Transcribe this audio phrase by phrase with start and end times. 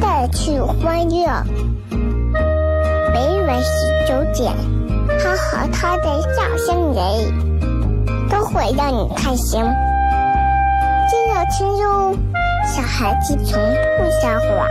[0.00, 1.26] 带去欢乐。
[3.12, 4.52] 每晚十九点，
[5.18, 7.00] 他和他的笑声人，
[8.28, 9.62] 都会让你开心。
[11.08, 12.16] 记得听哟，
[12.66, 13.60] 小孩子从
[13.98, 14.68] 不撒谎，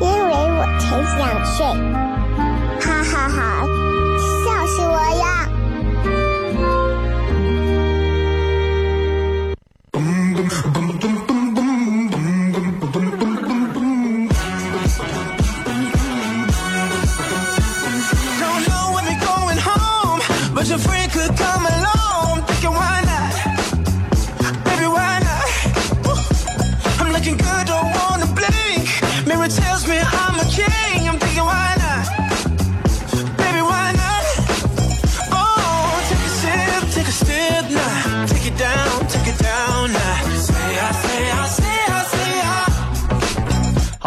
[0.00, 0.84] 因为我才
[1.16, 1.66] 想睡。
[2.80, 3.59] 哈哈哈，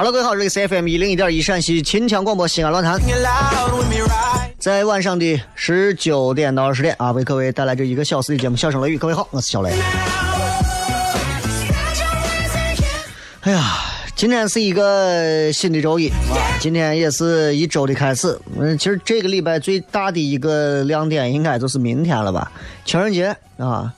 [0.04, 3.00] 好了，各位好，这里是 FM 一零一点一陕西秦腔广播西安论坛，
[4.60, 8.98] 在晚上的十九点到二十点啊，为各位带来这一个小时的节目《笑声雷雨》。
[9.00, 9.72] 各位好，我是小雷。
[13.44, 13.64] 哎呀，
[14.14, 18.38] 今天是一个新的周一啊，今天也是一周的开始。
[18.60, 22.52] 嗯，其实这个礼拜最大的一个亮点应该就是明天了吧，
[22.84, 23.90] 情人节啊。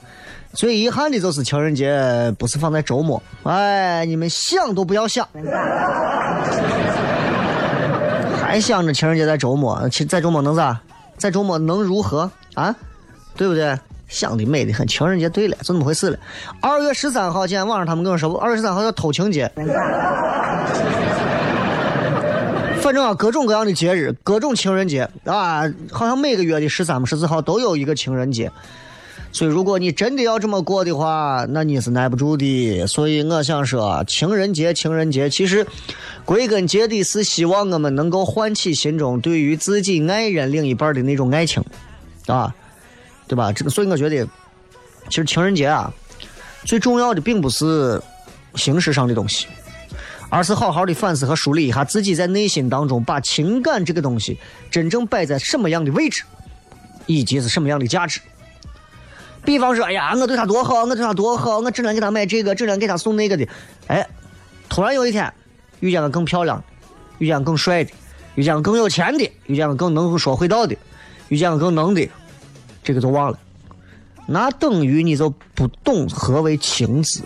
[0.56, 5.28] 最遗憾的就是情人节不是放在周末，哎，你们想都不要想，
[8.42, 10.80] 还想着情人节在周末，其在周末能咋？
[11.18, 12.74] 在周末能如何啊？
[13.36, 13.78] 对不对？
[14.08, 16.18] 想的美的很，情人节对了，就那么回事了。
[16.62, 19.52] 二月十三号，今天晚上他们跟我说，二月十三号叫偷情节。
[22.82, 28.50] 反正啊，各种各样的节日，各种情人节啊，好像每个月的十三、十四号都有一个情人节。
[29.36, 32.88] 所以，如果你真的要这么过的话，那你是耐不住的。
[32.88, 35.68] 所以，我想说，情人节，情人节，其实
[36.24, 41.62] 归根结底是希望我们能够唤起心中对于自己爱人另一半的那种爱情，
[42.28, 42.56] 啊，
[43.28, 43.52] 对吧？
[43.52, 44.26] 这个，所以我觉得，
[45.10, 45.94] 其实情人节啊，
[46.64, 48.02] 最重要的并不是
[48.56, 49.48] 形式上的东西，
[50.30, 54.38] 而是好好的反思和梳理一下自己在内心当中把情感这个东西
[54.72, 56.24] 真正摆在什么样的位置，
[57.06, 58.22] 以及是什么样的价值。
[59.46, 63.48] 比方说，哎呀，我对他多好，我对他多好，我整天给他买这个，整天给他送那个的。
[63.88, 64.06] 哎，
[64.68, 65.32] 突然有一天，
[65.80, 66.62] 遇见个更漂亮、
[67.20, 67.92] 遇见更帅的、
[68.34, 70.76] 遇见更有钱的、遇见个更能说会道的、
[71.30, 72.10] 遇见个更能的，
[72.84, 73.40] 这个就忘了。
[74.28, 77.22] 那等于你就不懂何为情字。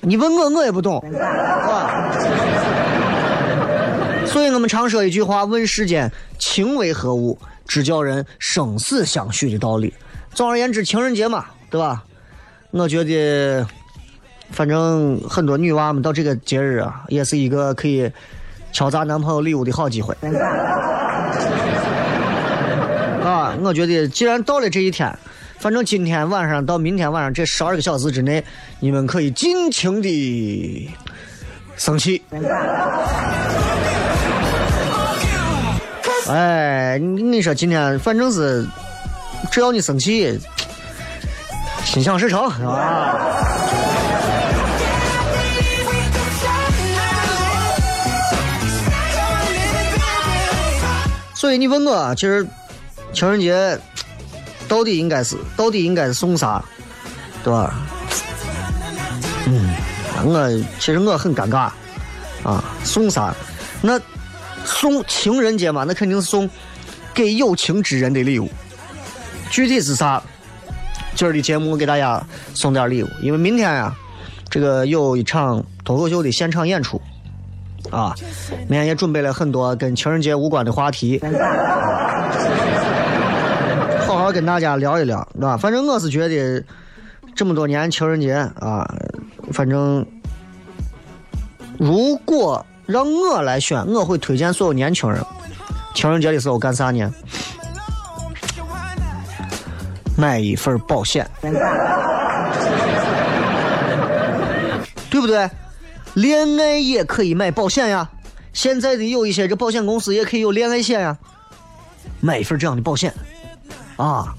[0.00, 1.02] 你问我，我也不懂。
[4.26, 9.92] 所以我们常说一句话：问世间情为何物，只叫人生死相许的道理。
[10.34, 12.02] 总而言之，情人节嘛，对吧？
[12.72, 13.64] 我觉得，
[14.50, 18.10] 反正很多女娃们到这个节日啊，也是一个可以
[18.72, 20.12] 敲诈男朋友礼物的好机会。
[23.22, 25.16] 啊，我觉得既然到了这一天，
[25.58, 28.44] 反正今天晚上到明天晚上这十二个小时之内，
[28.80, 30.90] 你们可以尽情的
[31.76, 32.20] 生气。
[36.28, 38.66] 哎，你说今天反正是。
[39.50, 40.38] 只要你生气，
[41.84, 43.14] 心想事成啊！
[51.34, 52.46] 所以你问我，其实
[53.12, 53.78] 情人节
[54.66, 56.64] 到底应该是到底应该是送啥，
[57.42, 57.74] 对吧？
[59.46, 59.74] 嗯，
[60.24, 60.48] 我
[60.80, 61.70] 其实我很尴尬
[62.42, 63.34] 啊，送啥？
[63.82, 64.00] 那
[64.64, 66.48] 送情人节嘛，那肯定是送
[67.12, 68.50] 给有情之人的礼物。
[69.54, 70.20] 具体是啥？
[71.14, 72.20] 今儿的节目我给大家
[72.54, 73.94] 送点礼物，因为明天呀，
[74.50, 77.00] 这个有一场脱口秀的现场演出，
[77.88, 78.12] 啊，
[78.66, 81.20] 明天也准备了很多跟情人节无关的话题，
[84.08, 85.56] 好好跟大家聊一聊，对吧？
[85.56, 86.60] 反正我是觉得
[87.36, 88.84] 这么多年情人节啊，
[89.52, 90.04] 反正
[91.78, 95.24] 如果让我来选，我会推荐所有年轻人，
[95.94, 97.08] 情人节的时候干啥呢？
[100.16, 101.28] 买一份保险，
[105.10, 105.50] 对不对？
[106.14, 108.08] 恋爱也可以买保险呀。
[108.52, 111.18] 现在的有一些这保险公司也可以有恋爱险呀。
[112.20, 113.12] 买一份这样的保险，
[113.96, 114.32] 啊，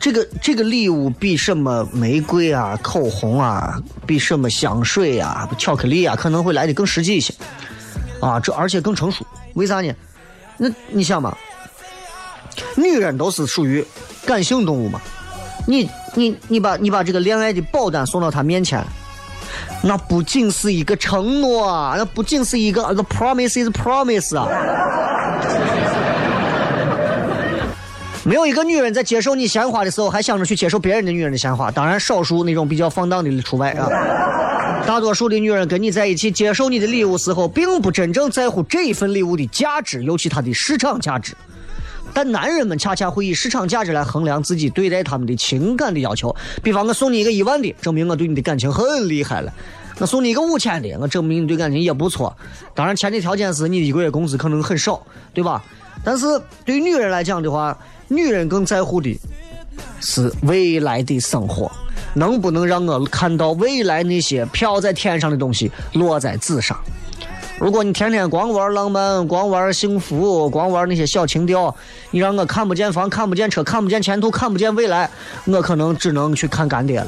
[0.00, 7.34] 这个这个礼物比什么玫瑰啊、口红啊，比什么香水啊、巧克力啊，可能会来的更实际一些。
[8.20, 9.26] 啊，这而且更成熟。
[9.52, 9.94] 为啥呢？
[10.56, 11.36] 那你想嘛，
[12.76, 13.84] 女人都是属于。
[14.24, 15.00] 感性动物嘛，
[15.66, 18.84] 你你你把你把这个恋爱的保单送到他面前，
[19.82, 24.48] 那不仅是一个承诺啊，那不仅是一个 the promise is promise 啊。
[28.24, 31.72] 没有一个女人在接受你鲜花的时候，还想着去接受别人的女人的鲜花。
[31.72, 33.88] 当然，少数那种比较放荡的除外啊。
[34.86, 41.34] 大多数的女人跟你在一起接受你的礼物时候，并不真正在乎这一份礼物的价值，尤其它的市场价值。
[42.14, 46.34] 但男人们恰恰会以市场价值来衡量自己对待他们的情感的要求。
[46.62, 49.50] 比方，我送你一个一万的，证明我对你的感情很厉害了；
[49.98, 52.36] 我送你一个五千的，我证明你对感情也不错。
[52.74, 55.64] 当然，前提条件是你一个月工资可能很少，对吧？
[56.04, 56.26] 但是
[56.64, 57.76] 对于女人来讲的话，
[58.08, 59.18] 女人更在乎的
[60.00, 61.70] 是未来的生活，
[62.14, 66.76] 能不能让我看到未来那些飘在天上的东西落在纸上。
[67.58, 71.74] 如果你天天光玩浪漫，光玩幸福，光玩那些小情调，
[72.10, 75.08] 你让我看不见房，看不见车，看不见前途，看不见未来，
[75.44, 77.06] 我可能只能去看干爹了。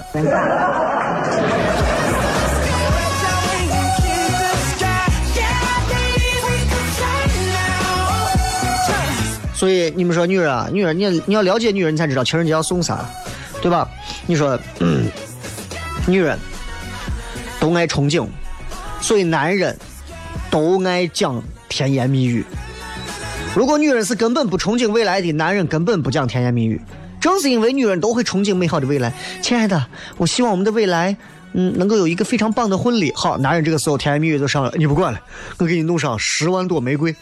[9.54, 13.04] 所以你们说女人啊，女人，你你要了解女人，你才知道情人节要送啥，
[13.60, 13.88] 对吧？
[14.26, 14.56] 你说，
[16.06, 16.38] 女人
[17.58, 18.28] 都爱憧憬，
[19.00, 19.76] 所以男人。
[20.54, 22.44] 都爱讲甜言蜜语。
[23.56, 26.80] 如果女人是根本不憧憬未来的，男人根本不讲甜言蜜语。
[27.20, 29.12] 正是因为女人都会憧憬美好的未来，
[29.42, 29.84] 亲爱的，
[30.16, 31.16] 我希望我们的未来，
[31.54, 33.12] 嗯，能够有一个非常棒的婚礼。
[33.16, 35.18] 好，男人这个时候甜言蜜语就上了，你不管了，
[35.58, 37.12] 我给你弄上十万朵玫瑰，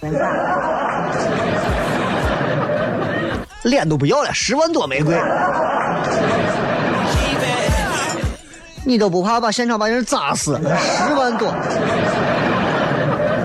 [3.63, 5.19] 脸都不要了，十万朵玫瑰，
[8.85, 10.61] 你都不怕把现场把人砸死？
[10.61, 11.51] 十万朵。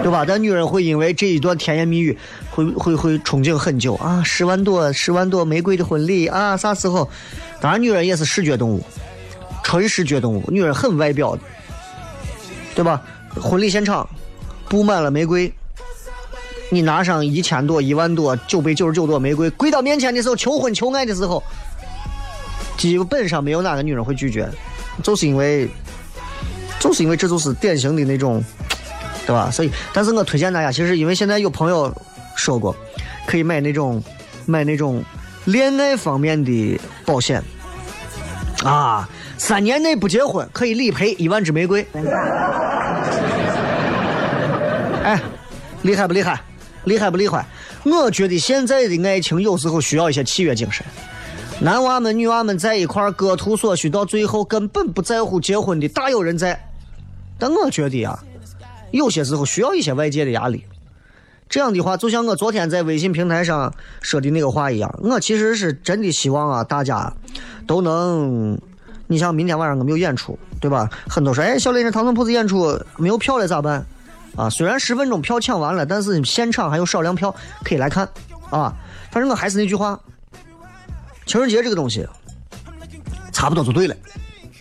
[0.08, 0.24] 对吧？
[0.26, 2.18] 但女人会因为这一段甜言蜜语，
[2.50, 4.24] 会会会憧憬很久啊！
[4.24, 7.10] 十万朵十万朵玫瑰的婚礼啊，啥时候？
[7.60, 8.82] 当然，女人也是视觉动物，
[9.66, 10.42] 纯视觉动物。
[10.48, 11.42] 女人很外表的，
[12.74, 13.02] 对吧？
[13.36, 14.08] 婚礼现场
[14.70, 15.54] 布满了玫瑰，
[16.70, 21.44] 你拿上一千朵、一万朵、九百九十九朵玫瑰，跪到面前的时候求婚求爱的时候，
[22.78, 24.50] 基本上没有哪个女人会拒绝，
[25.04, 25.68] 就是因为，
[26.80, 28.42] 就是因为这就是典型的那种。
[29.28, 29.52] 对吧？
[29.52, 31.94] 所以，但是我推荐大家，其实因为现在有朋友
[32.34, 32.74] 说过，
[33.26, 34.02] 可以买那种
[34.46, 35.04] 买那种
[35.44, 37.44] 恋爱方面的保险
[38.64, 39.08] 啊，
[39.38, 41.86] 三年内不结婚可以理赔一万支玫瑰。
[45.04, 45.22] 哎，
[45.82, 46.40] 厉害不厉害？
[46.86, 47.46] 厉害不厉害？
[47.84, 50.86] 我觉得现在的爱情有时候需要一些契约精神，
[51.60, 56.58] 男娃们、女娃们在一块儿各图所需，到最后根本不在乎结婚的大有人在。
[57.38, 58.18] 但我觉得呀。
[58.98, 60.66] 有些时候需要一些外界的压力，
[61.48, 67.14] 这样的话，就像我昨天在微信平台上说的那个话一样，我其实是真的希望啊，大家
[67.66, 68.60] 都能，
[69.08, 70.90] 你像明天晚上我们有演出，对吧？
[71.08, 73.86] 很多说，哎，小雷这唐僧铺子演出没有票了咋办？
[74.36, 78.08] 啊，虽然十分钟票抢完了，但是现场还有少量票可以来看，
[78.50, 78.74] 啊，
[79.12, 80.00] 反正我还是那句话，
[81.26, 82.06] 情人节这个东西，
[83.32, 83.96] 差不多就对了。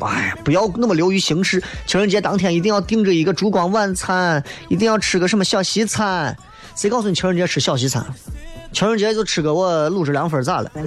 [0.01, 1.63] 哎呀，不要那么流于形式。
[1.87, 6.37] 情人节当天一定要订着一个烛光晚餐，一定要吃个什么小西餐？
[6.75, 8.05] 谁告诉你情人节吃小西餐？
[8.73, 10.71] 情人节就吃个我卤汁凉粉咋了？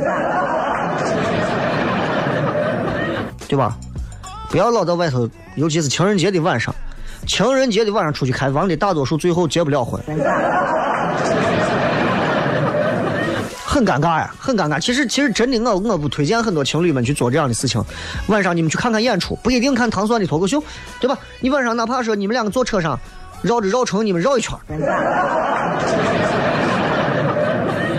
[3.48, 3.75] 对吧？
[4.50, 6.74] 不要老到外头，尤其是情人节的晚上。
[7.28, 10.01] 情人节的晚上出去开房的大多数最后结不了婚。
[13.70, 14.80] 很尴尬呀，很尴尬。
[14.80, 17.80] 其实，其实真的，我我不推荐很多情侣们去做这样的事情。
[18.26, 20.60] 晚上你们去看看演出，不一定看唐酸的脱口秀，
[21.00, 21.16] 对吧？
[21.40, 23.00] 你晚上哪怕说你们两个坐车上，
[23.44, 24.58] 绕着绕城，你们绕一圈，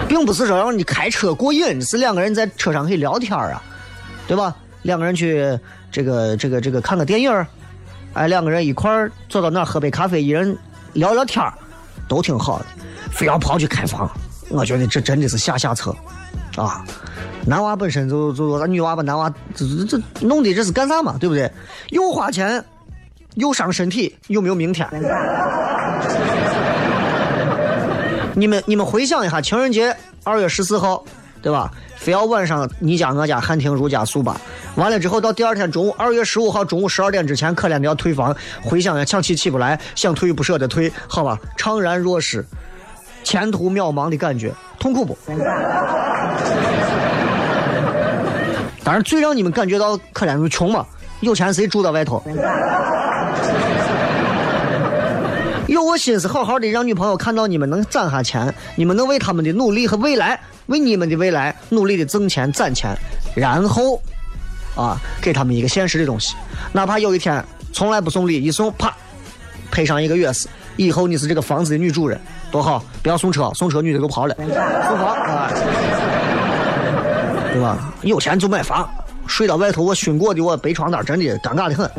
[0.09, 3.63] 并不是说让你开车过瘾，是两个人在车上可以聊天啊，
[4.27, 4.53] 对吧？
[4.83, 5.57] 两个人去
[5.93, 7.47] 这个这个这个看个电影
[8.15, 10.59] 哎，两个人一块儿坐到那儿喝杯咖啡，一人
[10.95, 11.45] 聊聊天
[12.09, 12.65] 都挺好的。
[13.13, 14.11] 非要跑去开房。
[14.51, 15.95] 我觉得这真的是下下策，
[16.57, 16.85] 啊。
[17.47, 21.17] 男娃本身就就说，女娃把男娃这这这弄的这是干啥嘛？
[21.19, 21.51] 对不对？
[21.89, 22.63] 又花钱，
[23.37, 24.87] 又伤身体，有没有明天？
[28.35, 31.03] 你们你们回想一下，情人节二月十四号，
[31.41, 31.73] 对吧？
[31.97, 34.39] 非要晚上你家我家汉庭如家速八，
[34.75, 38.37] 完了之后到第二天中午二月十五号中午十二点之前，可怜的要退房。
[38.63, 41.39] 回想一下，想起起不来，想退不舍得退，好吧？
[41.57, 42.45] 怅然若失，
[43.31, 45.17] 前途渺茫的感觉，痛苦不？
[48.83, 50.85] 当然，最让你们感觉到可怜就是穷嘛，
[51.21, 52.21] 有钱谁住到外头？
[55.69, 62.93] 有我心思好好的让女朋友看到你们能攒下钱，你们能为他们的努力和未来，为你们的未来努力的挣钱攒钱，
[63.37, 64.03] 然后，
[64.75, 66.35] 啊，给他们一个现实的东西，
[66.73, 68.93] 哪怕有一天从来不送礼，一送啪，
[69.71, 72.21] 配上一个钥匙，以后你是这个房子的女主人，
[72.51, 72.83] 多好！
[73.03, 75.51] 不要送车，送车女的都跑了，送房啊。
[77.53, 77.93] 对吧？
[78.03, 78.89] 有钱就买房，
[79.27, 81.91] 睡到外头我熏过的我背床单真的尴尬的很。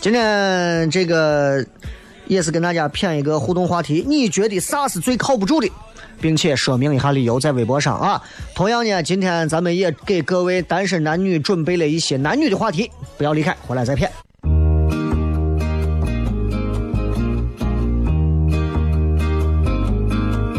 [0.00, 1.64] 今天这个
[2.26, 5.70] 也是跟大家谝一个互动话题，你觉得啥是最靠不住的？
[6.20, 8.20] 并且说明一下理由，在微博上啊。
[8.54, 14.08] 同样呢，今天咱们也给各位单身男女准备了一些男女的话题，不要离开，回来再谝。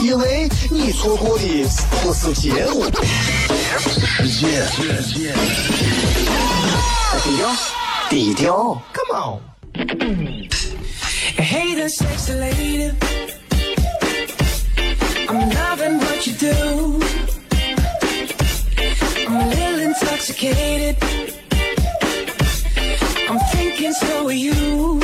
[0.00, 1.66] 因为你错过的
[2.02, 2.84] 不是节目，
[3.80, 4.28] 是世
[5.12, 5.32] 界。
[7.22, 7.56] 低调，
[8.10, 9.40] 低调，Come on。
[11.36, 12.92] Hey there, sexy lady.
[15.26, 17.00] I'm loving what you do.
[19.26, 20.96] I'm a little intoxicated.
[23.28, 25.00] I'm thinking so are you.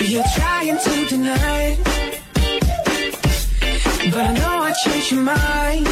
[0.00, 1.91] You're trying to deny it.
[4.13, 5.87] But I know I changed your mind.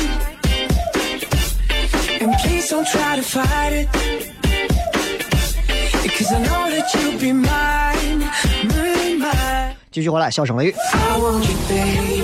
[2.21, 3.87] And please don't try to fight it.
[6.03, 8.19] Because I know that you'll be mine,
[8.69, 9.75] mine, mine.
[9.91, 10.75] 继续回来，笑声雷雨。
[10.93, 12.23] I want you, babe.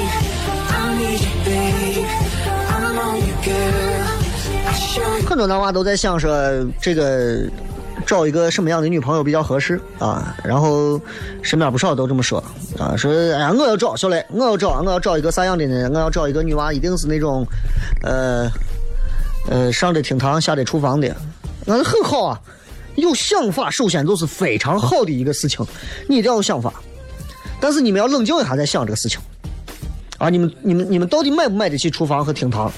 [0.70, 2.06] I need you, babe.
[2.70, 4.06] I'm on you, girl.
[4.68, 5.27] I show you.
[5.27, 6.32] 很多男娃都在想说，
[6.80, 7.50] 这个
[8.06, 10.36] 找一个什么样的女朋友比较合适啊？
[10.44, 11.00] 然后
[11.42, 12.44] 身边不少都这么说
[12.77, 15.89] 啊，说哎呀，我要找小磊，我要找，我要找一个啥样的呢？
[15.94, 17.46] 我要找一个女娃，一定是那种，
[18.04, 18.50] 呃
[19.50, 21.16] 呃，上得厅堂，下得厨房的，
[21.66, 22.39] 那很好啊。
[22.96, 25.66] 有想法，首先就是非常好的一个事情，
[26.08, 26.74] 你一定要有想法，
[27.60, 29.20] 但是你们要冷静一下再想这个事情
[30.18, 30.30] 啊！
[30.30, 32.72] 你们你们你们到底买不买得起厨房和厅堂？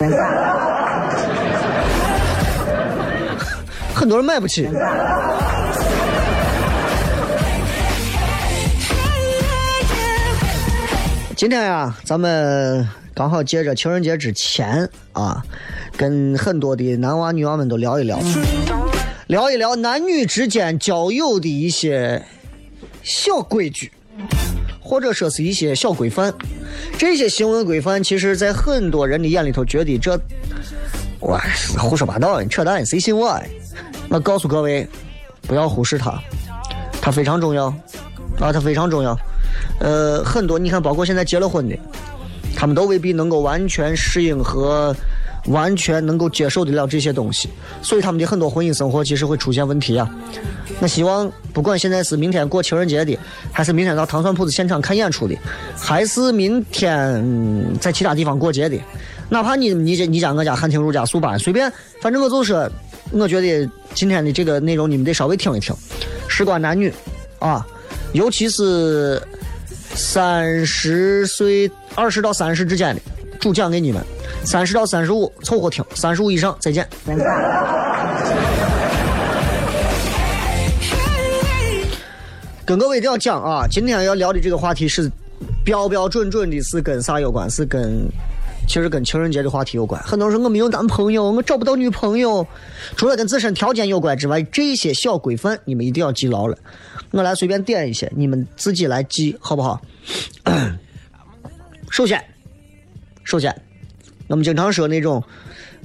[4.00, 4.65] 很多人买不起。
[11.36, 15.44] 今天呀，咱们刚好借着情人节之前啊，
[15.98, 18.18] 跟很多的男娃女娃们都聊一聊，
[19.27, 22.24] 聊一聊男女之间交友的一些
[23.03, 23.91] 小规矩，
[24.79, 26.34] 或者说是一些小规范。
[26.98, 30.18] 这些行为规范，其实在很多人的眼里头，觉得这
[31.22, 31.41] 哇
[31.77, 33.38] 胡说八道，你扯淡，谁信我？
[34.09, 34.88] 我告诉各位，
[35.41, 36.19] 不要忽视它，
[37.01, 37.65] 它非常重要
[38.39, 39.17] 啊，它非常重要。
[39.79, 41.77] 呃，很多你看，包括现在结了婚的，
[42.55, 44.95] 他们都未必能够完全适应和
[45.48, 47.50] 完全能够接受得了这些东西，
[47.81, 50.09] 所以他们的很多婚姻生活其实会出现问题啊。
[50.81, 53.17] 那希望不管现在是明天过情人节的，
[53.51, 55.36] 还是明天到糖蒜铺子现场看演出的，
[55.77, 58.77] 还是明天、在其他地方过节的，
[59.29, 61.71] 哪怕你你这你家我家汉庭如家速八随便，
[62.01, 62.69] 反正我就说，
[63.11, 65.75] 我觉得今天的这个内容你们得稍微听一听，
[66.27, 66.93] 事关男女
[67.39, 67.65] 啊，
[68.13, 69.21] 尤其是
[69.95, 73.01] 三十岁二十到三十之间的，
[73.39, 74.03] 主讲给你们。
[74.45, 76.87] 三十到三十五凑合听，三十五以上再见。
[82.63, 85.11] 跟各位一定要讲啊，今天要聊的这个话题是
[85.65, 87.49] 标标准准的，是跟啥有关？
[87.49, 88.07] 是跟
[88.69, 89.99] 其实跟情人节的话题有关。
[90.03, 92.45] 很多人说我没有男朋友，我找不到女朋友，
[92.95, 96.55] 除了跟自身条件有关之外，这些小规范你们一定要记牢了。
[97.09, 99.81] 我来随便点一些，你们自己来记好不好？
[101.89, 102.23] 首先，
[103.23, 103.53] 首先，
[104.27, 105.23] 我们经常说那种，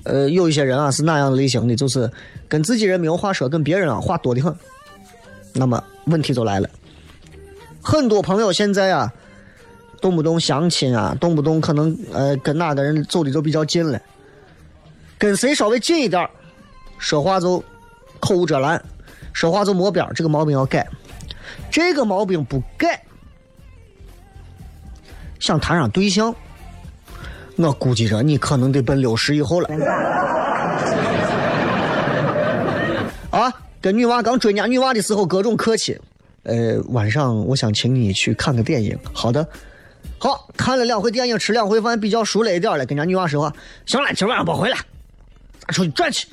[0.02, 2.10] 呃，有一些人啊是那样类型的，就是
[2.46, 4.54] 跟自己人没有话说，跟别人啊话多的很。
[5.54, 6.68] 那么问题就来了，
[7.80, 9.10] 很多朋友现在啊，
[10.04, 13.98] 动不动相亲啊，动不动可能呃跟哪个人走的就比较近了，
[15.16, 16.28] 跟谁稍微近一点儿
[16.98, 17.64] 说话就
[18.20, 18.78] 口无遮拦，
[19.32, 20.86] 说话就没边儿这个毛病要改。
[21.70, 23.02] 这个毛病不改，
[25.40, 26.34] 想谈上对象，
[27.56, 29.68] 我估计着你可能得奔六十以后了。
[33.32, 35.98] 啊，跟女娃刚追人家女娃的时候，各种客气。
[36.42, 38.98] 呃，晚上我想请你去看个电影。
[39.14, 39.48] 好的，
[40.24, 43.52] 好看了两回电影，吃两回饭，比较熟了一点了，跟人家女娃说话。
[43.84, 44.78] 行了，今晚上别回来，
[45.60, 46.26] 咱出去转去。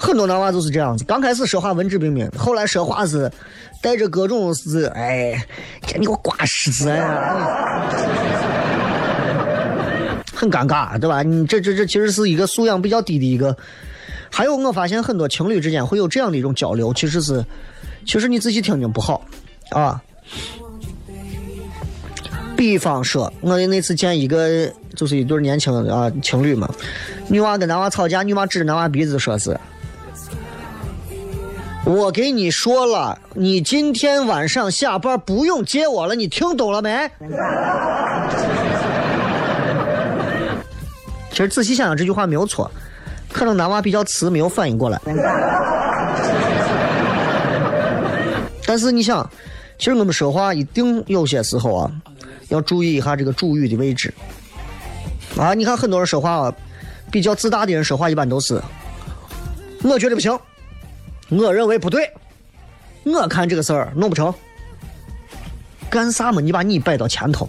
[0.00, 3.30] 很多男娃就是这样子，刚开始说话文质彬彬，后来说话是
[3.80, 5.40] 带着各种是哎，
[5.96, 7.88] 你给我挂狮子呀，
[10.34, 11.22] 很尴尬，对吧？
[11.22, 13.56] 你这这这其实是一个素养比较低的一个。
[14.32, 17.44] 还有，我发现很多情侣之间会有这样的一种交流，其实是，
[18.04, 19.22] 其实你仔细听听不好
[19.72, 20.00] 啊。
[22.56, 26.68] 比方说，我的那次见一个就是一对年轻啊情侣嘛，
[27.28, 29.58] 女娃跟男娃吵架，女娃指着男娃鼻子说是。
[31.84, 37.10] 我给你说了，你今天晚上下班不用接我了，你听懂了没？
[41.30, 42.70] 其实仔细想想，这句话没有错，
[43.32, 45.00] 可能男娃比较迟，没有反应过来。
[48.64, 49.28] 但是你想，
[49.82, 51.90] 其实我们说话一定有些时候啊，
[52.50, 54.14] 要注意一下这个主语的位置。
[55.36, 56.54] 啊，你看很多人说话啊，
[57.10, 58.62] 比较自大的人说话一般都是，
[59.82, 60.30] 我觉得不行。
[61.30, 62.08] 我认为不对，
[63.02, 64.32] 我看这个事儿弄不成，
[65.90, 66.40] 干啥嘛？
[66.40, 67.48] 你把你摆到前头，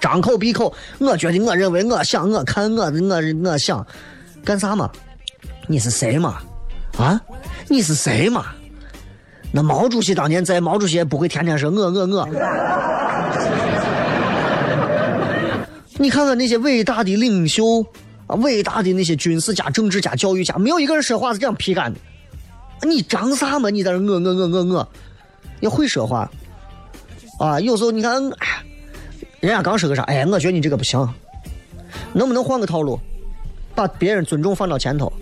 [0.00, 3.84] 张口闭口，我觉得，我认为，我想，我看，我我我想，
[4.44, 4.88] 干啥嘛？
[5.66, 6.40] 你是谁嘛？
[6.98, 7.20] 啊？
[7.66, 8.46] 你是谁嘛？
[9.52, 12.28] 那毛主席当年在，毛主席也不会天天说我我我。
[15.98, 17.84] 你看看那些伟大的领袖
[18.26, 22.00] 啊，伟大的那些军事家、政治家、教育家，没有一个人说话是这样皮干的。
[22.86, 23.68] 你张啥嘛？
[23.70, 24.88] 你在这我我我我我，
[25.60, 26.28] 要会说话
[27.38, 27.60] 啊！
[27.60, 28.64] 有时候你看，哎，
[29.40, 30.02] 人家刚说个啥？
[30.04, 31.06] 哎，我觉得你这个不行，
[32.14, 32.98] 能不能换个套路，
[33.74, 35.12] 把别人尊重放到前头？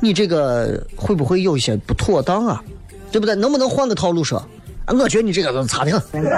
[0.00, 2.64] 你这个会不会有一些不妥当啊？
[3.14, 3.32] 对不对？
[3.36, 4.44] 能不能换个套路说？
[4.88, 6.20] 我觉得你这个差的很。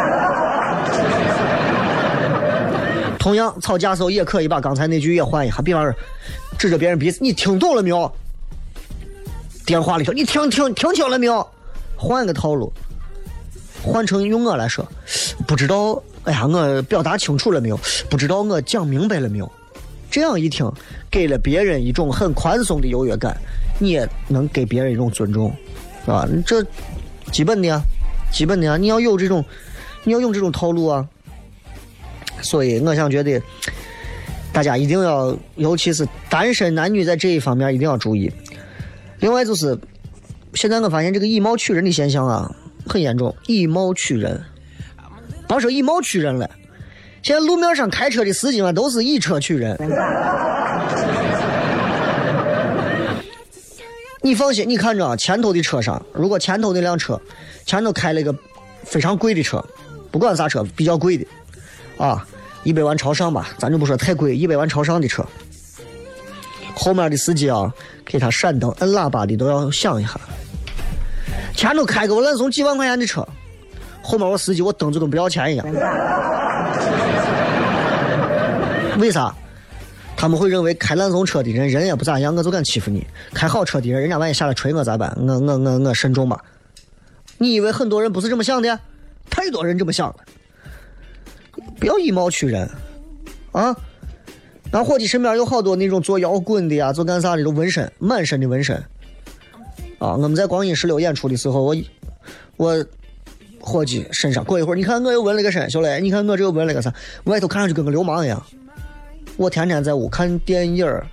[3.19, 5.91] 同样吵架时候也可以把刚才那句也换一下，比方说
[6.59, 8.13] 指着别人鼻子，你听懂了没有？
[9.65, 11.49] 电话里头，你听听听清了没有？
[11.97, 12.71] 换个套路，
[13.83, 14.87] 换成用我来说，
[15.47, 17.81] 不知道，哎呀，我表达清楚了没有？
[18.11, 19.51] 不知道我讲明白了没有？
[20.11, 20.71] 这样一听，
[21.11, 23.35] 给了别人一种很宽松的优越感，
[23.79, 25.51] 你也能给别人一种尊重，
[26.07, 26.25] 是吧？
[26.47, 26.65] 这
[27.33, 27.83] 基本的呀，
[28.31, 29.45] 基本的呀，你要有这种，
[30.05, 31.05] 你要用这种套路啊。
[32.43, 33.43] 所以我想觉得，
[34.53, 38.31] 大家一定要，尤其是单身男女在这一方面一定要注意。
[39.19, 39.77] 另外就是，
[40.55, 42.55] 现在我发现这个以貌取人的现象啊
[42.87, 43.35] 很严重。
[43.49, 44.41] 以貌取人，
[45.49, 46.49] 别说以貌取人了，
[47.21, 49.77] 现在路面上开车的司机们都是以车取人。
[54.27, 57.21] 你放心，你看着啊，前头的车上，如果前头那辆车
[57.65, 58.35] 前头开了一个
[58.83, 59.65] 非常贵的车，
[60.11, 61.25] 不管啥车，比较贵的
[61.97, 62.27] 啊，
[62.65, 65.25] 一百万朝上吧，咱就不说太贵，一百万朝上的车。
[66.75, 67.73] 后面的司机啊，
[68.05, 70.19] 给他闪灯、摁喇叭的都要想一下。
[71.55, 73.25] 前头开个我烂怂几万块钱的车，
[74.03, 75.65] 后面我司机我蹬就跟不要钱一样。
[78.99, 79.33] 为啥？
[80.17, 83.01] 他们会认为开烂怂车的人人也不咋样，我就敢欺负你；
[83.35, 85.15] 开好车的人，人家万一下来锤我咋办？
[85.21, 86.43] 我我我我慎重吧。
[87.39, 88.81] 你以为很多人不是这么想的？
[89.29, 90.17] 太多人这么想了。
[91.79, 92.69] 不要以貌取人，
[93.53, 93.77] 啊！
[94.73, 98.77] 俺伙计身边有好多那种做摇滚的呀，做干啥的都纹身，满身的纹身。
[99.99, 101.77] 啊，我们在光阴十六演出的时候，我
[102.57, 102.85] 我
[103.61, 106.93] 伙计身上，过一会儿你看我又纹了个身，小磊，你看我这又纹了个啥，
[107.25, 108.43] 外头看上去跟个流氓一样。
[109.37, 111.07] 我天天在屋看电影儿，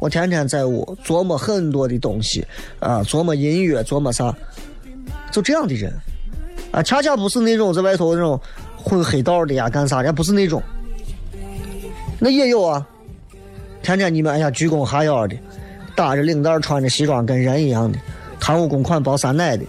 [0.00, 2.46] 我天天在屋琢磨很多的东西
[2.78, 4.34] 啊，琢磨音乐，琢磨啥，
[5.32, 5.92] 就这样的人
[6.70, 8.40] 啊，恰恰不是那种在外头那种
[8.76, 10.62] 混黑道的呀，干啥的，不是那种。
[12.18, 12.86] 那也有啊，
[13.82, 15.36] 天天你们哎呀鞠躬哈腰的，
[15.94, 17.98] 打着领带，穿着西装，跟人一样的，
[18.38, 19.64] 贪污公款包酸奶的。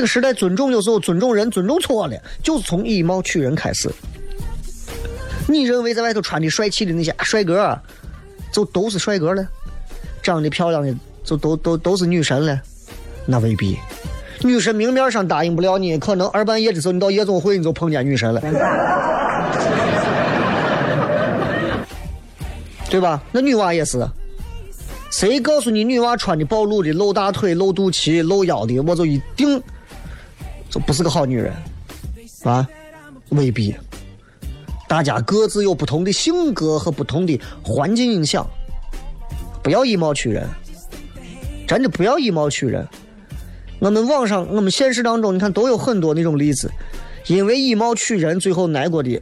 [0.00, 3.92] 这个时代尊重有时候尊重人尊重错了，就是从以貌取人开始。
[5.46, 7.78] 你认为在外头穿的帅气的那些帅哥，
[8.50, 9.46] 就都是帅哥了？
[10.22, 12.58] 长得漂亮的就都都都是女神了？
[13.26, 13.78] 那未必。
[14.40, 18.40] 女神明面上答应不了你，可能二半夜的时候你到夜总会你就碰见女神了，
[22.88, 23.22] 对吧？
[23.32, 24.02] 那女娃也是。
[25.10, 29.62] 谁告诉你女娃穿的暴露的、露大腿、露肚脐、露腰的，我就一定
[30.70, 31.52] 就不是个好女人
[32.44, 32.66] 啊？
[33.30, 33.74] 未必。
[34.88, 38.48] 大家各自有不同的性格和不同的环境影响，
[39.62, 40.48] 不要以貌取人，
[41.66, 42.86] 真的不要以貌取人。
[43.78, 46.70] 我们网上、我们现实当中，你看都有很多那种例子，
[47.26, 49.20] 因为以貌取人，最后挨过的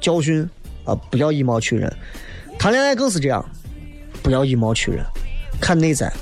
[0.00, 0.48] 教训
[0.84, 0.94] 啊！
[1.10, 1.94] 不要以貌取人，
[2.58, 3.44] 谈恋爱更是这样，
[4.22, 5.04] 不要以貌取人，
[5.60, 6.12] 看内在。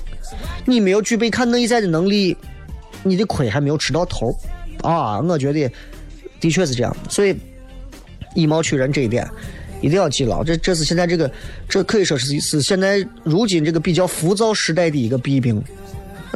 [0.67, 2.37] 你没有具备看内在的能力，
[3.03, 4.37] 你的亏还没有吃到头
[4.83, 5.21] 啊！
[5.21, 5.71] 我觉得
[6.41, 7.37] 的确是这样，所以
[8.35, 9.29] 以貌取人这一点
[9.81, 10.43] 一定要记牢。
[10.43, 11.31] 这这是现在这个，
[11.69, 15.63] 这可以说是是现在如今这个比较浮躁时代的一个弊病，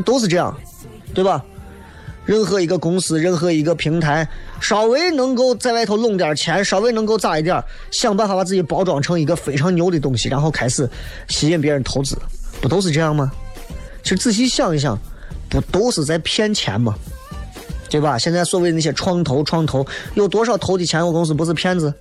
[0.05, 0.55] 都是这样。
[1.15, 1.45] 对吧？
[2.27, 4.29] 任何一个公司，任何一个平台，
[4.61, 10.91] 稍微能够在外头弄点钱，稍微能够咋一点，想办法把自己包装成一个非常牛的东西，然后开始
[11.29, 12.19] 吸引别人投资，
[12.61, 13.31] 不都是这样吗？
[14.03, 14.99] 其实仔细想一想，
[15.49, 16.97] 不都是在骗钱吗？
[17.89, 18.19] 对吧？
[18.19, 21.93] 现在所谓的那些创投，创投有多少投的钱，我公司不是骗子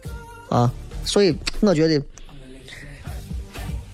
[0.49, 0.71] 啊？
[1.05, 2.01] 所以我觉得。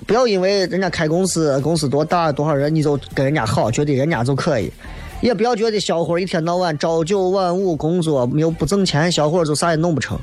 [0.08, 4.71] 不要因为人家开公司，公司多大多少人，你就跟人家好，觉得人家就可以。
[5.21, 10.17] 也不要觉得小伙一天到晚朝九晚五工作，没有不挣钱，小伙就啥也弄不成。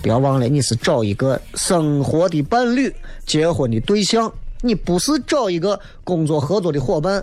[0.00, 2.90] 不要忘了，你是找一个生活的伴侣、
[3.26, 7.22] 结婚的对象，你不是找一个工作合作的伙伴，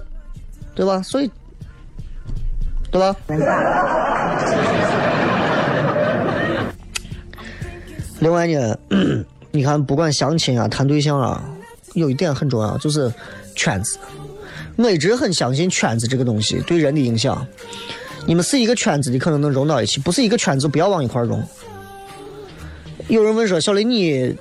[0.76, 1.02] 对吧？
[1.02, 1.32] 所以，
[2.98, 3.46] 对吧？
[8.20, 8.78] 另外呢。
[9.52, 11.44] 你看，不管相亲啊、谈对象啊，
[11.94, 13.12] 有一点很重要，就是
[13.56, 13.98] 圈子。
[14.76, 17.44] 我一直很相信圈子这个东西对人的影响。
[18.28, 21.44] 你们是一个圈子的，可能能融到一起；不是一个圈子，不要往一块融。
[23.08, 24.38] 有人问说：“小雷，你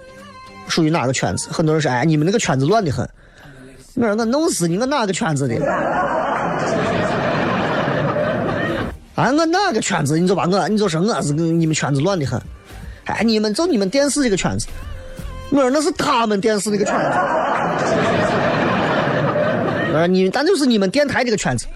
[0.69, 3.09] 属于哪个圈子？”很多人说：“哎，你们那个圈子乱的很。”
[3.97, 4.77] 我说：“我弄死你！
[4.77, 5.55] 我哪个圈子的？
[9.17, 10.19] 啊，我哪个圈子？
[10.19, 12.41] 你就把我，你就说我是你们圈子乱的很。
[13.07, 14.69] 哎，你们就你们电视这个圈子。”
[15.51, 17.01] 我说那是他们电视那个圈子，
[19.93, 21.67] 我说你但就是你们电台这个圈子。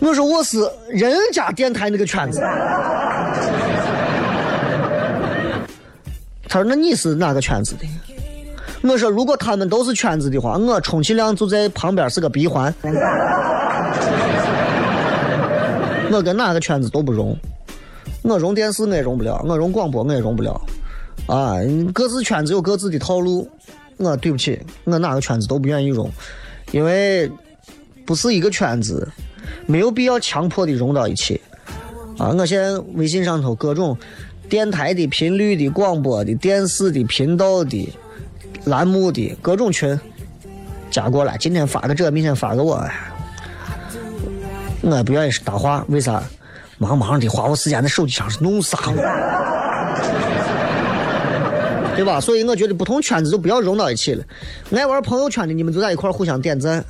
[0.00, 0.58] 我说我是
[0.90, 2.40] 人家电台那个圈子。
[6.46, 7.88] 他说那你是哪个圈子的？
[8.82, 12.72] 我说如果他们都是圈子的话，我充其量就在旁边是个闭环。
[16.10, 17.36] 我跟哪个圈子都不融，
[18.22, 20.60] 我融电视我也融不了，我融广播我也融不了。
[21.26, 21.54] 啊，
[21.94, 23.48] 各自圈子有各自的套路，
[23.96, 26.10] 我对不起，我哪个圈子都不愿意融，
[26.72, 27.30] 因为
[28.04, 29.08] 不是一个圈子，
[29.66, 31.40] 没有必要强迫的融到一起。
[32.18, 33.96] 啊，我现在微信上头各种
[34.48, 37.88] 电台的、频率的、广播的、电视的、频道的、
[38.64, 39.98] 栏目的各种群
[40.90, 42.84] 加过来，今天发个这，明天发个我，
[44.82, 46.22] 我不愿意搭话，为啥？
[46.78, 48.78] 忙忙的花我时间在手机上是弄啥
[51.94, 52.18] 对吧？
[52.18, 54.24] 所以我觉得不同圈子就不要融到一起了。
[54.72, 56.80] 爱玩朋友圈的你们就在一块互相点赞；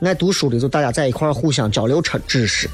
[0.00, 2.68] 爱读书的就大家在一块互相交流知知识；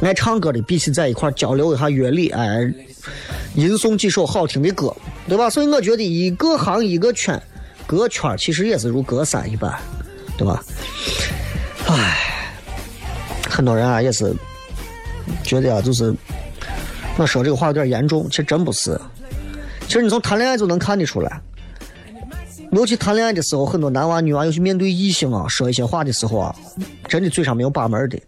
[0.00, 2.72] 爱唱歌的必须在一块交流一下乐理，哎，
[3.54, 4.96] 吟诵几首好听的歌，
[5.28, 5.50] 对吧？
[5.50, 7.38] 所以我觉得一个行一个圈，
[7.86, 9.78] 隔圈其实也是如隔山一般，
[10.38, 10.64] 对吧？
[11.86, 12.41] 唉，
[13.52, 14.34] 很多人啊也是
[15.44, 16.14] 觉得啊，就是
[17.18, 18.98] 我说这个话有点严重，其实真不是。
[19.86, 21.40] 其实你从谈恋爱就能看得出来，
[22.70, 26.54] 尤其谈恋爱的时候，很多男娃女娃，尤其面对异性啊，说一些话的时候啊，
[27.06, 28.18] 真的嘴上没有把门的。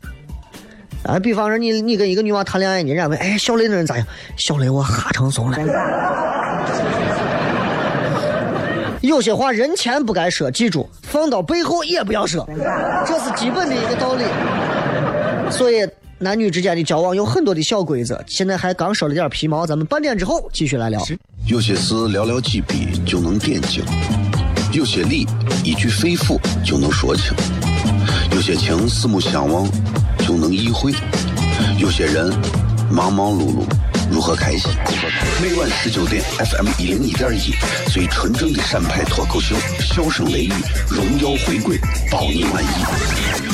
[1.04, 4.06] 啊，比方说你你跟一个女娃谈恋爱，人家问，哎，小雷那人咋样？
[4.37, 5.58] 小雷我哈成怂了。
[9.00, 12.46] 有些话人前不该说，记住，放到背后也不要说，
[13.06, 14.24] 这是基本的一个道理。
[15.56, 15.88] 所以
[16.18, 21.04] 男女之间的交往有很多的小规则，现在还刚说了点皮毛，咱们半点之后继续来聊。
[21.46, 23.84] 有些事寥寥几笔就能点睛，
[24.72, 25.26] 有些理
[25.62, 27.32] 一句肺腑就能说清，
[28.32, 29.68] 有些情四目相望
[30.26, 30.92] 就能意会，
[31.78, 32.32] 有些人
[32.90, 33.64] 忙忙碌碌
[34.10, 34.70] 如何开心？
[35.42, 37.52] 每晚十九点，FM 一零一点一，
[37.92, 40.52] 最纯正的陕派脱口秀，笑声雷雨，
[40.88, 41.78] 荣耀回归，
[42.10, 43.53] 包你满意。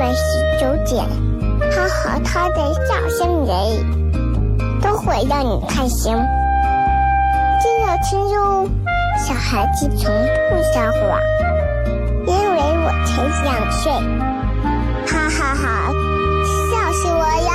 [0.00, 0.22] 每晚十
[0.58, 1.04] 九点，
[1.70, 3.52] 他和他的笑声人，
[4.80, 6.16] 都会让你开心。
[7.60, 8.66] 记得听哟，
[9.18, 10.10] 小孩子从
[10.48, 11.20] 不撒谎，
[12.26, 13.12] 因为我才
[13.44, 13.92] 两岁。
[15.06, 15.92] 哈哈哈
[16.70, 17.50] 笑死我了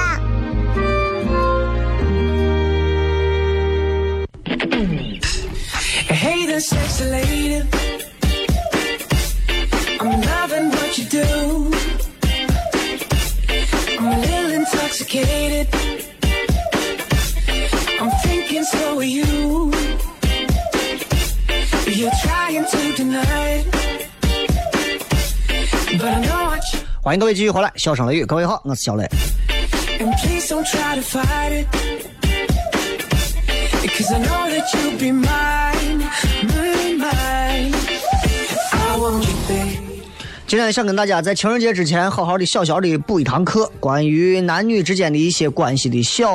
[6.10, 7.64] ！Hey there, sexy lady.
[10.00, 11.75] I'm loving what you do.
[15.06, 15.68] Intoxicated.
[18.00, 19.72] I'm thinking so are you.
[21.88, 23.66] You're trying to deny it.
[25.98, 29.08] But I know what you 欢迎各位继续回来，笑声雷雨，各位好，我是小雷。
[30.00, 31.68] And please don't try to fight it.
[33.96, 36.04] Cause I know that you'll be mine,
[36.44, 37.74] mine, mine.
[38.74, 39.85] I want you, babe.
[40.56, 46.30] 今天想跟大家在情人节之前好好的小小的补一堂课，关于男女之间的一些关系的小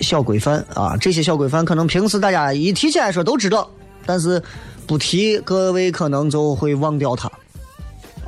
[0.00, 0.96] 小规范啊。
[0.96, 3.68] 这些小规范可能平时大家一提起来说都知道，
[4.04, 4.40] 但是
[4.86, 7.28] 不提各位可能就会忘掉它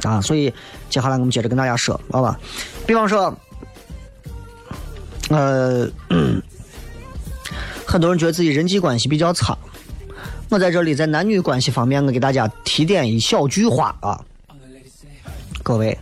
[0.03, 0.21] 啊。
[0.21, 0.53] 所以
[0.91, 2.37] 接下来我们接着跟大家说，好吧？
[2.85, 3.33] 比方说，
[5.29, 5.89] 呃，
[7.87, 9.57] 很多人觉得自己人际关系比较差。
[10.49, 14.21] 我在这里在男女关系方面，我给大家提点一小句话啊。
[15.69, 15.99] 各位，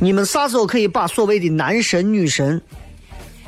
[0.00, 2.62] 你们啥时候可以把所谓的男神女神，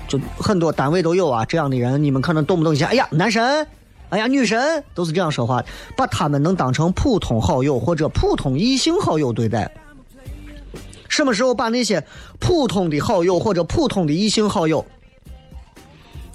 [0.08, 3.64] 就很多单位都有啊这样的人，你们可能动不动一下，哎呀男神，
[4.08, 9.70] 哎呀女神，都是这样说话的，把他们能当成普通好友或者普通异性好友对待。
[11.08, 12.04] 什么时候把那些
[12.40, 14.84] 普通的好友或者普通的异性好友，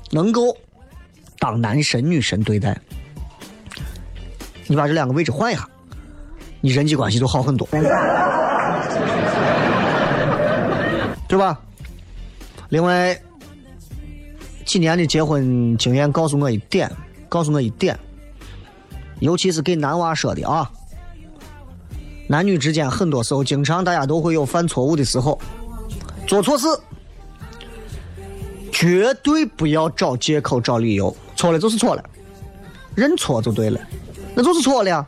[0.10, 0.56] 能够
[1.38, 2.80] 当男神女神对待？
[4.68, 5.70] 你把这两个位置换一下，
[6.62, 7.68] 你人际关系就好很多，
[11.28, 11.60] 对吧？
[12.70, 13.20] 另外，
[14.64, 16.90] 几年的结婚经验告诉我一点，
[17.28, 18.00] 告诉我一点，
[19.20, 20.70] 尤其是给男娃说的啊，
[22.28, 25.38] 男女之间很多时候，经常大家都会有犯错误的时候，
[26.28, 26.68] 做错事，
[28.72, 32.04] 绝对不要找借口找理由，错了就是错了，
[32.96, 33.80] 认错就对了。
[34.34, 35.06] 那就是错了呀，